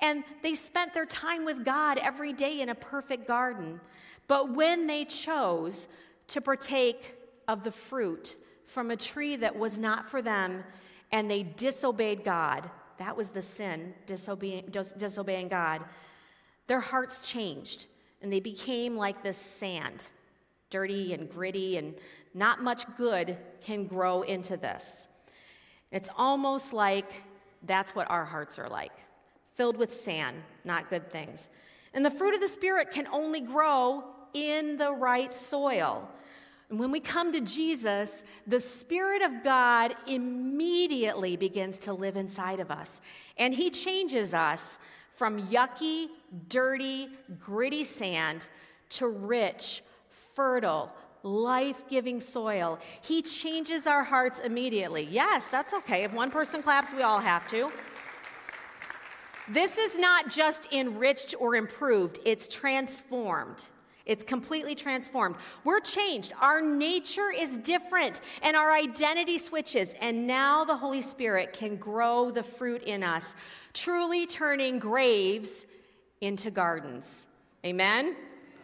And 0.00 0.22
they 0.42 0.52
spent 0.52 0.92
their 0.92 1.06
time 1.06 1.44
with 1.44 1.64
God 1.64 1.98
every 1.98 2.32
day 2.32 2.60
in 2.60 2.68
a 2.68 2.74
perfect 2.74 3.26
garden. 3.26 3.80
But 4.28 4.52
when 4.54 4.86
they 4.86 5.04
chose 5.04 5.88
to 6.28 6.40
partake 6.40 7.14
of 7.48 7.64
the 7.64 7.70
fruit 7.70 8.36
from 8.66 8.90
a 8.90 8.96
tree 8.96 9.36
that 9.36 9.56
was 9.56 9.78
not 9.78 10.08
for 10.08 10.20
them 10.20 10.64
and 11.16 11.30
they 11.30 11.44
disobeyed 11.44 12.24
God, 12.24 12.68
that 12.98 13.16
was 13.16 13.30
the 13.30 13.40
sin, 13.40 13.94
disobeying, 14.04 14.66
dis- 14.70 14.92
disobeying 14.92 15.48
God, 15.48 15.82
their 16.66 16.80
hearts 16.80 17.26
changed 17.26 17.86
and 18.20 18.30
they 18.30 18.38
became 18.38 18.98
like 18.98 19.22
this 19.22 19.38
sand, 19.38 20.10
dirty 20.68 21.14
and 21.14 21.30
gritty, 21.30 21.78
and 21.78 21.94
not 22.34 22.62
much 22.62 22.84
good 22.98 23.38
can 23.62 23.86
grow 23.86 24.22
into 24.22 24.58
this. 24.58 25.08
It's 25.90 26.10
almost 26.18 26.74
like 26.74 27.22
that's 27.62 27.94
what 27.94 28.10
our 28.10 28.26
hearts 28.26 28.58
are 28.58 28.68
like 28.68 28.92
filled 29.54 29.78
with 29.78 29.90
sand, 29.90 30.36
not 30.66 30.90
good 30.90 31.10
things. 31.10 31.48
And 31.94 32.04
the 32.04 32.10
fruit 32.10 32.34
of 32.34 32.42
the 32.42 32.48
Spirit 32.48 32.90
can 32.90 33.06
only 33.06 33.40
grow 33.40 34.04
in 34.34 34.76
the 34.76 34.92
right 34.92 35.32
soil. 35.32 36.10
And 36.68 36.80
when 36.80 36.90
we 36.90 36.98
come 36.98 37.30
to 37.32 37.40
Jesus, 37.40 38.24
the 38.46 38.58
Spirit 38.58 39.22
of 39.22 39.44
God 39.44 39.94
immediately 40.06 41.36
begins 41.36 41.78
to 41.78 41.92
live 41.92 42.16
inside 42.16 42.58
of 42.58 42.70
us. 42.70 43.00
And 43.36 43.54
He 43.54 43.70
changes 43.70 44.34
us 44.34 44.78
from 45.14 45.46
yucky, 45.48 46.08
dirty, 46.48 47.08
gritty 47.38 47.84
sand 47.84 48.48
to 48.90 49.08
rich, 49.08 49.82
fertile, 50.10 50.94
life 51.22 51.88
giving 51.88 52.20
soil. 52.20 52.78
He 53.02 53.22
changes 53.22 53.86
our 53.86 54.04
hearts 54.04 54.40
immediately. 54.40 55.02
Yes, 55.10 55.48
that's 55.48 55.72
okay. 55.72 56.04
If 56.04 56.12
one 56.12 56.30
person 56.30 56.62
claps, 56.62 56.92
we 56.92 57.02
all 57.02 57.20
have 57.20 57.48
to. 57.48 57.70
This 59.48 59.78
is 59.78 59.96
not 59.96 60.28
just 60.28 60.72
enriched 60.72 61.34
or 61.38 61.54
improved, 61.54 62.18
it's 62.24 62.48
transformed. 62.48 63.68
It's 64.06 64.22
completely 64.22 64.74
transformed. 64.74 65.34
We're 65.64 65.80
changed. 65.80 66.32
Our 66.40 66.62
nature 66.62 67.30
is 67.36 67.56
different 67.56 68.20
and 68.42 68.56
our 68.56 68.72
identity 68.72 69.36
switches. 69.36 69.94
And 70.00 70.26
now 70.26 70.64
the 70.64 70.76
Holy 70.76 71.02
Spirit 71.02 71.52
can 71.52 71.76
grow 71.76 72.30
the 72.30 72.44
fruit 72.44 72.84
in 72.84 73.02
us, 73.02 73.34
truly 73.74 74.26
turning 74.26 74.78
graves 74.78 75.66
into 76.20 76.50
gardens. 76.50 77.26
Amen? 77.64 78.14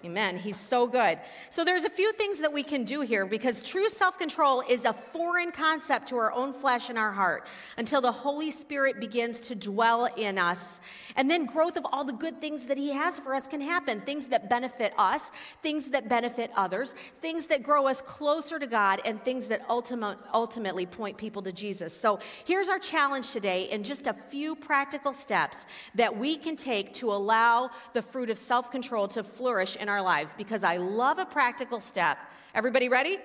Amen. 0.04 0.36
He's 0.36 0.58
so 0.58 0.88
good. 0.88 1.20
So 1.50 1.64
there's 1.64 1.84
a 1.84 1.90
few 1.90 2.12
things 2.12 2.40
that 2.40 2.52
we 2.52 2.64
can 2.64 2.82
do 2.82 3.02
here 3.02 3.24
because 3.24 3.60
true 3.60 3.88
self-control 3.88 4.64
is 4.68 4.84
a 4.84 4.92
foreign 4.92 5.52
concept 5.52 6.08
to 6.08 6.16
our 6.16 6.32
own 6.32 6.52
flesh 6.52 6.88
and 6.88 6.98
our 6.98 7.12
heart 7.12 7.46
until 7.76 8.00
the 8.00 8.10
Holy 8.10 8.50
Spirit 8.50 8.98
begins 8.98 9.38
to 9.42 9.54
dwell 9.54 10.06
in 10.16 10.38
us. 10.38 10.80
And 11.14 11.30
then 11.30 11.46
growth 11.46 11.76
of 11.76 11.86
all 11.92 12.02
the 12.02 12.12
good 12.12 12.40
things 12.40 12.66
that 12.66 12.76
he 12.76 12.90
has 12.90 13.20
for 13.20 13.32
us 13.32 13.46
can 13.46 13.60
happen. 13.60 14.00
Things 14.00 14.26
that 14.28 14.50
benefit 14.50 14.92
us, 14.98 15.30
things 15.62 15.90
that 15.90 16.08
benefit 16.08 16.50
others, 16.56 16.96
things 17.20 17.46
that 17.46 17.62
grow 17.62 17.86
us 17.86 18.02
closer 18.02 18.58
to 18.58 18.66
God 18.66 19.00
and 19.04 19.24
things 19.24 19.46
that 19.48 19.62
ultimate, 19.68 20.18
ultimately 20.34 20.84
point 20.84 21.16
people 21.16 21.42
to 21.42 21.52
Jesus. 21.52 21.96
So 21.96 22.18
here's 22.44 22.68
our 22.68 22.80
challenge 22.80 23.30
today 23.30 23.70
in 23.70 23.84
just 23.84 24.08
a 24.08 24.12
few 24.12 24.56
practical 24.56 25.12
steps 25.12 25.66
that 25.94 26.16
we 26.16 26.36
can 26.36 26.56
take 26.56 26.92
to 26.94 27.12
allow 27.12 27.70
the 27.92 28.02
fruit 28.02 28.30
of 28.30 28.38
self-control 28.38 29.06
to 29.08 29.22
flourish 29.22 29.76
in 29.76 29.91
our 29.92 30.02
lives 30.02 30.34
because 30.34 30.64
I 30.64 30.78
love 30.78 31.18
a 31.18 31.26
practical 31.26 31.78
step. 31.78 32.18
Everybody 32.54 32.88
ready? 32.88 33.18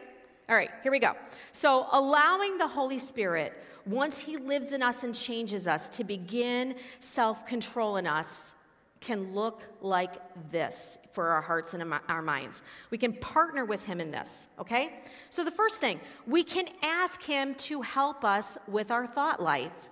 All 0.49 0.55
right, 0.55 0.69
here 0.83 0.91
we 0.91 0.99
go. 0.99 1.13
So, 1.51 1.87
allowing 1.91 2.57
the 2.57 2.67
Holy 2.67 2.97
Spirit, 2.97 3.53
once 3.85 4.19
He 4.19 4.37
lives 4.37 4.73
in 4.73 4.83
us 4.83 5.03
and 5.03 5.15
changes 5.15 5.67
us, 5.67 5.89
to 5.89 6.03
begin 6.03 6.75
self 6.99 7.45
control 7.45 7.97
in 7.97 8.07
us 8.07 8.55
can 8.99 9.33
look 9.33 9.63
like 9.81 10.13
this 10.51 10.97
for 11.11 11.27
our 11.27 11.41
hearts 11.41 11.73
and 11.73 11.93
our 12.09 12.21
minds. 12.21 12.63
We 12.89 12.97
can 12.97 13.13
partner 13.13 13.63
with 13.65 13.83
Him 13.83 14.01
in 14.01 14.11
this, 14.11 14.47
okay? 14.57 14.99
So, 15.29 15.43
the 15.43 15.51
first 15.51 15.79
thing, 15.79 15.99
we 16.25 16.43
can 16.43 16.67
ask 16.81 17.21
Him 17.23 17.55
to 17.55 17.81
help 17.81 18.23
us 18.23 18.57
with 18.67 18.91
our 18.91 19.07
thought 19.07 19.41
life. 19.41 19.89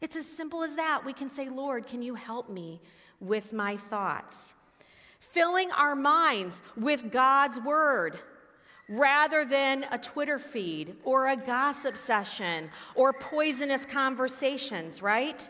It's 0.00 0.16
as 0.16 0.26
simple 0.26 0.64
as 0.64 0.76
that. 0.76 1.02
We 1.04 1.12
can 1.12 1.30
say, 1.30 1.48
Lord, 1.48 1.86
can 1.86 2.02
you 2.02 2.16
help 2.16 2.50
me 2.50 2.80
with 3.20 3.52
my 3.52 3.76
thoughts? 3.76 4.54
Filling 5.32 5.70
our 5.72 5.96
minds 5.96 6.62
with 6.76 7.10
God's 7.10 7.58
word 7.60 8.18
rather 8.88 9.44
than 9.44 9.86
a 9.90 9.98
Twitter 9.98 10.38
feed 10.38 10.96
or 11.02 11.28
a 11.28 11.36
gossip 11.36 11.96
session 11.96 12.70
or 12.94 13.12
poisonous 13.12 13.86
conversations, 13.86 15.00
right? 15.00 15.48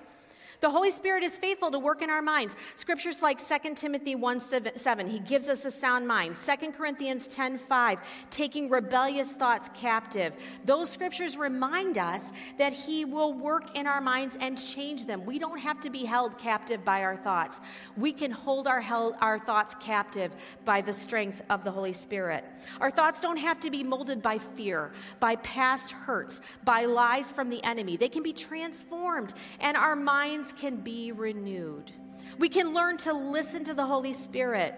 The 0.62 0.70
Holy 0.70 0.92
Spirit 0.92 1.25
is 1.25 1.37
faithful 1.37 1.72
to 1.72 1.79
work 1.81 2.03
in 2.03 2.09
our 2.09 2.22
minds. 2.22 2.55
Scriptures 2.77 3.20
like 3.20 3.37
2 3.37 3.75
Timothy 3.75 4.14
1 4.14 4.38
7, 4.38 5.09
he 5.09 5.18
gives 5.18 5.48
us 5.48 5.64
a 5.64 5.72
sound 5.72 6.07
mind. 6.07 6.37
2 6.37 6.70
Corinthians 6.70 7.27
10 7.27 7.59
5, 7.59 7.98
taking 8.31 8.70
rebellious 8.70 9.33
thoughts 9.33 9.68
captive. 9.75 10.33
Those 10.64 10.88
scriptures 10.88 11.37
remind 11.37 11.98
us 11.98 12.33
that 12.59 12.72
he 12.72 13.05
will 13.05 13.33
work 13.33 13.77
in 13.77 13.88
our 13.88 14.01
minds 14.01 14.38
and 14.40 14.57
change 14.57 15.05
them. 15.05 15.27
We 15.27 15.40
don't 15.40 15.59
have 15.59 15.81
to 15.81 15.90
be 15.90 16.05
held 16.05 16.38
captive 16.38 16.85
by 16.85 17.03
our 17.03 17.16
thoughts. 17.16 17.61
We 17.96 18.12
can 18.12 18.31
hold 18.31 18.68
our, 18.68 18.81
held, 18.81 19.16
our 19.20 19.40
thoughts 19.40 19.75
captive 19.81 20.31
by 20.64 20.81
the 20.81 20.92
strength 20.92 21.42
of 21.51 21.64
the 21.64 21.72
Holy 21.72 21.92
Spirit. 21.92 22.44
Our 22.81 22.92
thoughts 22.92 23.18
don't 23.18 23.38
have 23.38 23.59
to 23.61 23.70
be 23.70 23.83
molded 23.83 24.22
by 24.22 24.38
fear, 24.38 24.92
by 25.18 25.35
past 25.37 25.90
hurts, 25.90 26.40
by 26.62 26.85
lies 26.85 27.33
from 27.33 27.51
the 27.51 27.64
enemy. 27.64 27.96
They 27.96 28.09
can 28.09 28.22
be 28.22 28.33
transformed, 28.33 29.35
and 29.59 29.77
our 29.77 29.96
minds 29.96 30.52
can 30.57 30.77
be 30.77 31.12
renewed. 31.12 31.91
We 32.38 32.49
can 32.49 32.73
learn 32.73 32.97
to 32.99 33.12
listen 33.12 33.65
to 33.65 33.75
the 33.75 33.85
Holy 33.85 34.12
Spirit 34.12 34.75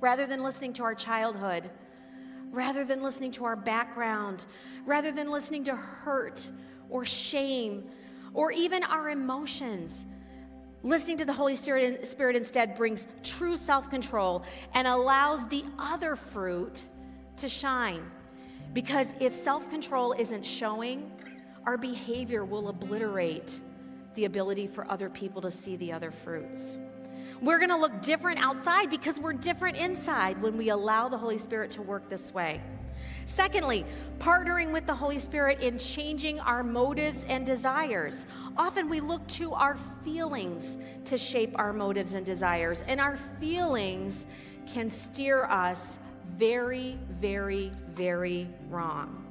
rather 0.00 0.26
than 0.26 0.42
listening 0.42 0.72
to 0.74 0.82
our 0.82 0.94
childhood, 0.94 1.70
rather 2.50 2.84
than 2.84 3.00
listening 3.00 3.30
to 3.32 3.44
our 3.44 3.56
background, 3.56 4.46
rather 4.84 5.12
than 5.12 5.30
listening 5.30 5.64
to 5.64 5.74
hurt 5.74 6.50
or 6.90 7.04
shame 7.04 7.84
or 8.34 8.50
even 8.52 8.82
our 8.82 9.10
emotions. 9.10 10.04
Listening 10.82 11.16
to 11.18 11.24
the 11.24 11.32
Holy 11.32 11.54
Spirit, 11.54 12.06
Spirit 12.06 12.34
instead 12.34 12.74
brings 12.74 13.06
true 13.22 13.56
self 13.56 13.88
control 13.88 14.44
and 14.74 14.88
allows 14.88 15.46
the 15.46 15.64
other 15.78 16.16
fruit 16.16 16.84
to 17.36 17.48
shine. 17.48 18.02
Because 18.72 19.14
if 19.20 19.32
self 19.32 19.70
control 19.70 20.12
isn't 20.12 20.44
showing, 20.44 21.10
our 21.66 21.76
behavior 21.76 22.44
will 22.44 22.68
obliterate 22.68 23.60
the 24.14 24.24
ability 24.24 24.66
for 24.66 24.90
other 24.90 25.08
people 25.08 25.40
to 25.42 25.50
see 25.50 25.76
the 25.76 25.92
other 25.92 26.10
fruits. 26.10 26.78
We're 27.40 27.58
going 27.58 27.70
to 27.70 27.76
look 27.76 28.02
different 28.02 28.40
outside 28.40 28.88
because 28.88 29.18
we're 29.18 29.32
different 29.32 29.76
inside 29.76 30.40
when 30.40 30.56
we 30.56 30.68
allow 30.68 31.08
the 31.08 31.18
Holy 31.18 31.38
Spirit 31.38 31.70
to 31.72 31.82
work 31.82 32.08
this 32.08 32.32
way. 32.32 32.60
Secondly, 33.26 33.84
partnering 34.18 34.72
with 34.72 34.86
the 34.86 34.94
Holy 34.94 35.18
Spirit 35.18 35.60
in 35.60 35.78
changing 35.78 36.38
our 36.40 36.62
motives 36.62 37.24
and 37.24 37.44
desires. 37.44 38.26
Often 38.56 38.88
we 38.88 39.00
look 39.00 39.26
to 39.28 39.54
our 39.54 39.76
feelings 40.04 40.78
to 41.06 41.18
shape 41.18 41.58
our 41.58 41.72
motives 41.72 42.14
and 42.14 42.24
desires, 42.24 42.82
and 42.86 43.00
our 43.00 43.16
feelings 43.16 44.26
can 44.66 44.88
steer 44.90 45.44
us 45.44 45.98
very, 46.36 46.98
very, 47.10 47.72
very 47.88 48.48
wrong. 48.68 49.21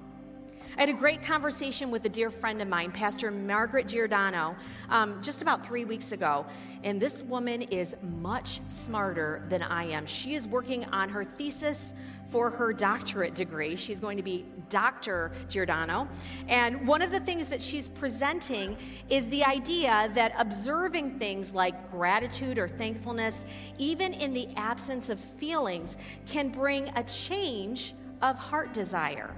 I 0.77 0.79
had 0.79 0.89
a 0.89 0.93
great 0.93 1.21
conversation 1.21 1.91
with 1.91 2.05
a 2.05 2.09
dear 2.09 2.29
friend 2.29 2.61
of 2.61 2.67
mine, 2.67 2.91
Pastor 2.91 3.29
Margaret 3.29 3.89
Giordano, 3.89 4.55
um, 4.89 5.21
just 5.21 5.41
about 5.41 5.65
three 5.65 5.83
weeks 5.83 6.13
ago. 6.13 6.45
And 6.83 7.01
this 7.01 7.23
woman 7.23 7.61
is 7.63 7.95
much 8.21 8.61
smarter 8.69 9.43
than 9.49 9.63
I 9.63 9.83
am. 9.85 10.05
She 10.05 10.33
is 10.33 10.47
working 10.47 10.85
on 10.85 11.09
her 11.09 11.25
thesis 11.25 11.93
for 12.29 12.49
her 12.49 12.71
doctorate 12.71 13.35
degree. 13.35 13.75
She's 13.75 13.99
going 13.99 14.15
to 14.15 14.23
be 14.23 14.45
Dr. 14.69 15.33
Giordano. 15.49 16.07
And 16.47 16.87
one 16.87 17.01
of 17.01 17.11
the 17.11 17.19
things 17.19 17.47
that 17.49 17.61
she's 17.61 17.89
presenting 17.89 18.77
is 19.09 19.27
the 19.27 19.43
idea 19.43 20.09
that 20.13 20.31
observing 20.37 21.19
things 21.19 21.53
like 21.53 21.91
gratitude 21.91 22.57
or 22.57 22.69
thankfulness, 22.69 23.45
even 23.77 24.13
in 24.13 24.33
the 24.33 24.47
absence 24.55 25.09
of 25.09 25.19
feelings, 25.19 25.97
can 26.25 26.47
bring 26.47 26.87
a 26.95 27.03
change 27.03 27.93
of 28.21 28.37
heart 28.37 28.73
desire. 28.73 29.35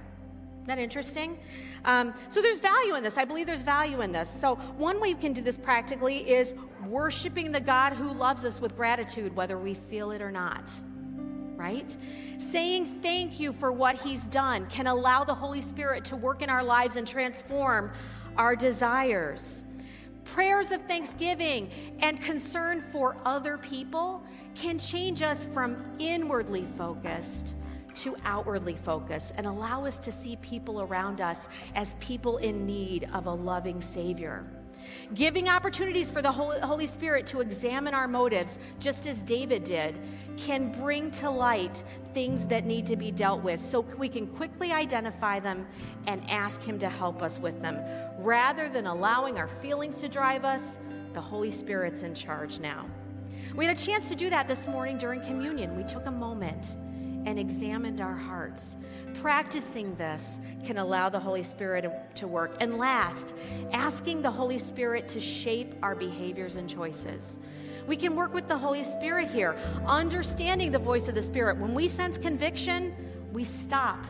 Isn't 0.64 0.76
that 0.76 0.82
interesting? 0.82 1.38
Um, 1.84 2.14
so 2.30 2.40
there's 2.40 2.58
value 2.58 2.94
in 2.94 3.02
this. 3.02 3.18
I 3.18 3.26
believe 3.26 3.44
there's 3.44 3.60
value 3.60 4.00
in 4.00 4.12
this. 4.12 4.30
So 4.30 4.54
one 4.78 4.98
way 4.98 5.10
you 5.10 5.16
can 5.16 5.34
do 5.34 5.42
this 5.42 5.58
practically 5.58 6.26
is 6.26 6.54
worshiping 6.86 7.52
the 7.52 7.60
God 7.60 7.92
who 7.92 8.10
loves 8.10 8.46
us 8.46 8.62
with 8.62 8.74
gratitude, 8.74 9.36
whether 9.36 9.58
we 9.58 9.74
feel 9.74 10.10
it 10.10 10.22
or 10.22 10.30
not. 10.30 10.72
Right? 11.54 11.94
Saying 12.38 12.86
thank 13.02 13.38
you 13.38 13.52
for 13.52 13.72
what 13.72 13.96
He's 13.96 14.24
done 14.24 14.64
can 14.68 14.86
allow 14.86 15.22
the 15.22 15.34
Holy 15.34 15.60
Spirit 15.60 16.02
to 16.06 16.16
work 16.16 16.40
in 16.40 16.48
our 16.48 16.64
lives 16.64 16.96
and 16.96 17.06
transform 17.06 17.92
our 18.38 18.56
desires. 18.56 19.64
Prayers 20.24 20.72
of 20.72 20.80
thanksgiving 20.84 21.68
and 21.98 22.18
concern 22.22 22.80
for 22.90 23.18
other 23.26 23.58
people 23.58 24.24
can 24.54 24.78
change 24.78 25.20
us 25.20 25.44
from 25.44 25.76
inwardly 25.98 26.64
focused 26.78 27.54
to 27.96 28.16
outwardly 28.24 28.74
focus 28.74 29.32
and 29.36 29.46
allow 29.46 29.84
us 29.84 29.98
to 29.98 30.12
see 30.12 30.36
people 30.36 30.82
around 30.82 31.20
us 31.20 31.48
as 31.74 31.94
people 31.96 32.38
in 32.38 32.66
need 32.66 33.08
of 33.12 33.26
a 33.26 33.32
loving 33.32 33.80
Savior. 33.80 34.44
Giving 35.14 35.48
opportunities 35.48 36.10
for 36.10 36.20
the 36.20 36.30
Holy 36.30 36.86
Spirit 36.86 37.26
to 37.28 37.40
examine 37.40 37.94
our 37.94 38.08
motives, 38.08 38.58
just 38.80 39.06
as 39.06 39.22
David 39.22 39.64
did, 39.64 39.96
can 40.36 40.72
bring 40.72 41.10
to 41.12 41.30
light 41.30 41.82
things 42.12 42.46
that 42.46 42.66
need 42.66 42.86
to 42.86 42.96
be 42.96 43.10
dealt 43.10 43.42
with 43.42 43.60
so 43.60 43.80
we 43.98 44.08
can 44.08 44.26
quickly 44.26 44.72
identify 44.72 45.40
them 45.40 45.66
and 46.06 46.28
ask 46.28 46.62
Him 46.62 46.78
to 46.80 46.88
help 46.88 47.22
us 47.22 47.38
with 47.38 47.62
them. 47.62 47.78
Rather 48.18 48.68
than 48.68 48.86
allowing 48.86 49.38
our 49.38 49.48
feelings 49.48 50.00
to 50.00 50.08
drive 50.08 50.44
us, 50.44 50.78
the 51.12 51.20
Holy 51.20 51.50
Spirit's 51.50 52.02
in 52.02 52.14
charge 52.14 52.58
now. 52.58 52.86
We 53.54 53.66
had 53.66 53.78
a 53.78 53.80
chance 53.80 54.08
to 54.08 54.14
do 54.14 54.28
that 54.30 54.48
this 54.48 54.66
morning 54.66 54.98
during 54.98 55.20
communion. 55.22 55.76
We 55.76 55.84
took 55.84 56.06
a 56.06 56.10
moment 56.10 56.74
and 57.26 57.38
examined 57.38 58.00
our 58.00 58.14
hearts. 58.14 58.76
Practicing 59.14 59.94
this 59.96 60.40
can 60.64 60.78
allow 60.78 61.08
the 61.08 61.18
Holy 61.18 61.42
Spirit 61.42 61.90
to 62.16 62.26
work. 62.26 62.56
And 62.60 62.78
last, 62.78 63.34
asking 63.72 64.22
the 64.22 64.30
Holy 64.30 64.58
Spirit 64.58 65.08
to 65.08 65.20
shape 65.20 65.74
our 65.82 65.94
behaviors 65.94 66.56
and 66.56 66.68
choices. 66.68 67.38
We 67.86 67.96
can 67.96 68.16
work 68.16 68.32
with 68.32 68.48
the 68.48 68.56
Holy 68.56 68.82
Spirit 68.82 69.28
here, 69.28 69.56
understanding 69.86 70.70
the 70.70 70.78
voice 70.78 71.08
of 71.08 71.14
the 71.14 71.22
Spirit. 71.22 71.58
When 71.58 71.74
we 71.74 71.86
sense 71.86 72.16
conviction, 72.16 72.94
we 73.32 73.44
stop 73.44 74.06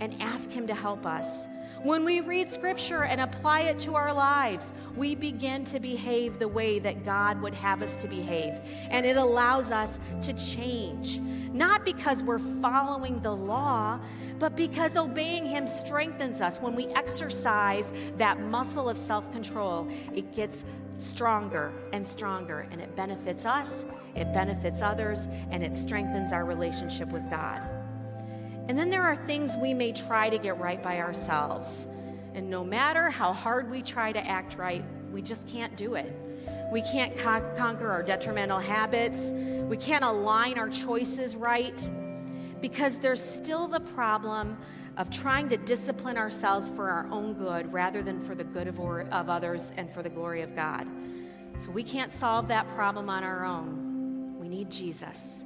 and 0.00 0.20
ask 0.20 0.50
Him 0.50 0.66
to 0.66 0.74
help 0.74 1.06
us. 1.06 1.46
When 1.82 2.04
we 2.04 2.20
read 2.20 2.48
Scripture 2.48 3.04
and 3.04 3.20
apply 3.20 3.62
it 3.62 3.78
to 3.80 3.96
our 3.96 4.12
lives, 4.12 4.72
we 4.96 5.16
begin 5.16 5.64
to 5.64 5.80
behave 5.80 6.38
the 6.38 6.46
way 6.46 6.78
that 6.78 7.04
God 7.04 7.40
would 7.42 7.54
have 7.54 7.82
us 7.82 7.96
to 7.96 8.08
behave. 8.08 8.60
And 8.88 9.04
it 9.04 9.16
allows 9.16 9.72
us 9.72 9.98
to 10.22 10.32
change, 10.32 11.20
not 11.52 11.84
because 11.84 12.22
we're 12.22 12.38
following 12.38 13.20
the 13.20 13.34
law, 13.34 14.00
but 14.38 14.56
because 14.56 14.96
obeying 14.96 15.46
Him 15.46 15.66
strengthens 15.66 16.40
us. 16.40 16.58
When 16.58 16.74
we 16.74 16.86
exercise 16.88 17.92
that 18.16 18.40
muscle 18.40 18.88
of 18.88 18.98
self 18.98 19.30
control, 19.30 19.88
it 20.14 20.34
gets 20.34 20.64
stronger 20.98 21.72
and 21.92 22.06
stronger, 22.06 22.66
and 22.70 22.80
it 22.80 22.94
benefits 22.96 23.44
us, 23.44 23.86
it 24.14 24.32
benefits 24.32 24.82
others, 24.82 25.28
and 25.50 25.62
it 25.62 25.74
strengthens 25.74 26.32
our 26.32 26.44
relationship 26.44 27.08
with 27.08 27.28
God. 27.30 27.60
And 28.68 28.78
then 28.78 28.90
there 28.90 29.02
are 29.02 29.16
things 29.16 29.56
we 29.56 29.74
may 29.74 29.92
try 29.92 30.30
to 30.30 30.38
get 30.38 30.58
right 30.58 30.82
by 30.82 31.00
ourselves. 31.00 31.86
And 32.34 32.48
no 32.48 32.64
matter 32.64 33.10
how 33.10 33.32
hard 33.32 33.70
we 33.70 33.82
try 33.82 34.12
to 34.12 34.26
act 34.26 34.56
right, 34.56 34.84
we 35.10 35.20
just 35.20 35.46
can't 35.48 35.76
do 35.76 35.94
it. 35.94 36.16
We 36.70 36.82
can't 36.82 37.16
con- 37.16 37.44
conquer 37.56 37.90
our 37.90 38.02
detrimental 38.02 38.58
habits. 38.58 39.32
We 39.32 39.76
can't 39.76 40.04
align 40.04 40.58
our 40.58 40.68
choices 40.68 41.36
right 41.36 41.90
because 42.60 42.98
there's 42.98 43.22
still 43.22 43.68
the 43.68 43.80
problem 43.80 44.56
of 44.96 45.10
trying 45.10 45.48
to 45.48 45.56
discipline 45.56 46.16
ourselves 46.16 46.68
for 46.68 46.90
our 46.90 47.06
own 47.10 47.34
good 47.34 47.72
rather 47.72 48.02
than 48.02 48.20
for 48.20 48.34
the 48.34 48.44
good 48.44 48.68
of, 48.68 48.78
or, 48.78 49.02
of 49.10 49.28
others 49.28 49.72
and 49.76 49.92
for 49.92 50.02
the 50.02 50.10
glory 50.10 50.42
of 50.42 50.54
God. 50.54 50.86
So 51.58 51.70
we 51.70 51.82
can't 51.82 52.12
solve 52.12 52.48
that 52.48 52.68
problem 52.74 53.10
on 53.10 53.24
our 53.24 53.44
own. 53.44 54.36
We 54.38 54.48
need 54.48 54.70
Jesus. 54.70 55.44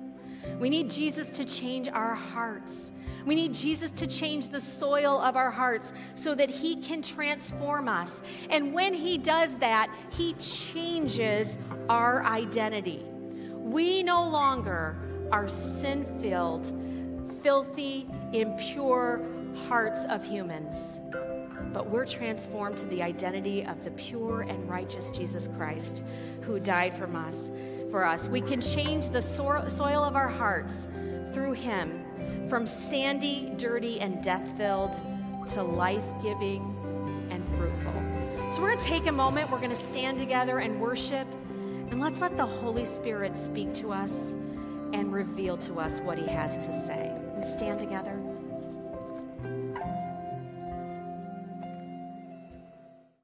We 0.59 0.71
need 0.71 0.91
Jesus 0.91 1.31
to 1.33 1.45
change 1.45 1.89
our 1.89 2.15
hearts. 2.15 2.93
We 3.27 3.35
need 3.35 3.55
Jesus 3.55 3.91
to 3.93 4.07
change 4.07 4.49
the 4.49 4.61
soil 4.61 5.21
of 5.21 5.37
our 5.37 5.51
hearts 5.51 5.93
so 6.15 6.35
that 6.35 6.49
He 6.49 6.77
can 6.77 7.03
transform 7.03 7.89
us. 7.89 8.23
And 8.51 8.73
when 8.73 8.95
He 8.95 9.19
does 9.19 9.57
that, 9.57 9.93
He 10.11 10.35
changes 10.35 11.59
our 11.89 12.25
identity. 12.25 13.03
We 13.53 14.03
no 14.03 14.27
longer 14.29 14.97
are 15.33 15.49
sin 15.49 16.05
filled, 16.21 16.67
filthy, 17.43 18.07
impure 18.33 19.21
hearts 19.69 20.07
of 20.07 20.25
humans, 20.25 21.01
but 21.73 21.89
we're 21.89 22.07
transformed 22.07 22.79
to 22.79 22.87
the 22.87 23.03
identity 23.03 23.65
of 23.65 23.83
the 23.83 23.91
pure 23.93 24.43
and 24.43 24.69
righteous 24.69 25.11
Jesus 25.11 25.49
Christ 25.57 26.05
who 26.43 26.61
died 26.61 26.93
for 26.93 27.07
us 27.17 27.51
for 27.97 28.05
us. 28.05 28.29
We 28.29 28.43
can 28.43 28.61
change 28.61 29.09
the 29.09 29.23
soil 29.23 30.05
of 30.05 30.17
our 30.17 30.29
hearts 30.29 30.87
through 31.33 31.55
Him 31.55 32.05
from 32.47 32.67
sandy, 32.67 33.51
dirty, 33.57 34.03
and 34.03 34.23
death 34.23 34.55
filled 34.59 35.01
to 35.47 35.63
life 35.63 36.05
giving 36.23 36.77
and 37.31 37.43
fruitful. 37.57 37.95
So 38.53 38.61
we're 38.61 38.69
going 38.69 38.81
to 38.81 38.85
take 38.85 39.07
a 39.07 39.13
moment, 39.13 39.51
we're 39.51 39.61
going 39.61 39.71
to 39.71 39.75
stand 39.75 40.19
together 40.19 40.59
and 40.59 40.79
worship, 40.79 41.27
and 41.91 41.99
let's 41.99 42.21
let 42.21 42.37
the 42.37 42.45
Holy 42.45 42.85
Spirit 42.85 43.35
speak 43.35 43.73
to 43.77 43.95
us 43.95 44.33
and 44.93 45.11
reveal 45.11 45.57
to 45.57 45.81
us 45.81 46.01
what 46.01 46.19
He 46.19 46.27
has 46.27 46.59
to 46.67 46.73
say. 46.75 47.19
We 47.35 47.43
stand 47.43 47.81
together. 47.81 48.26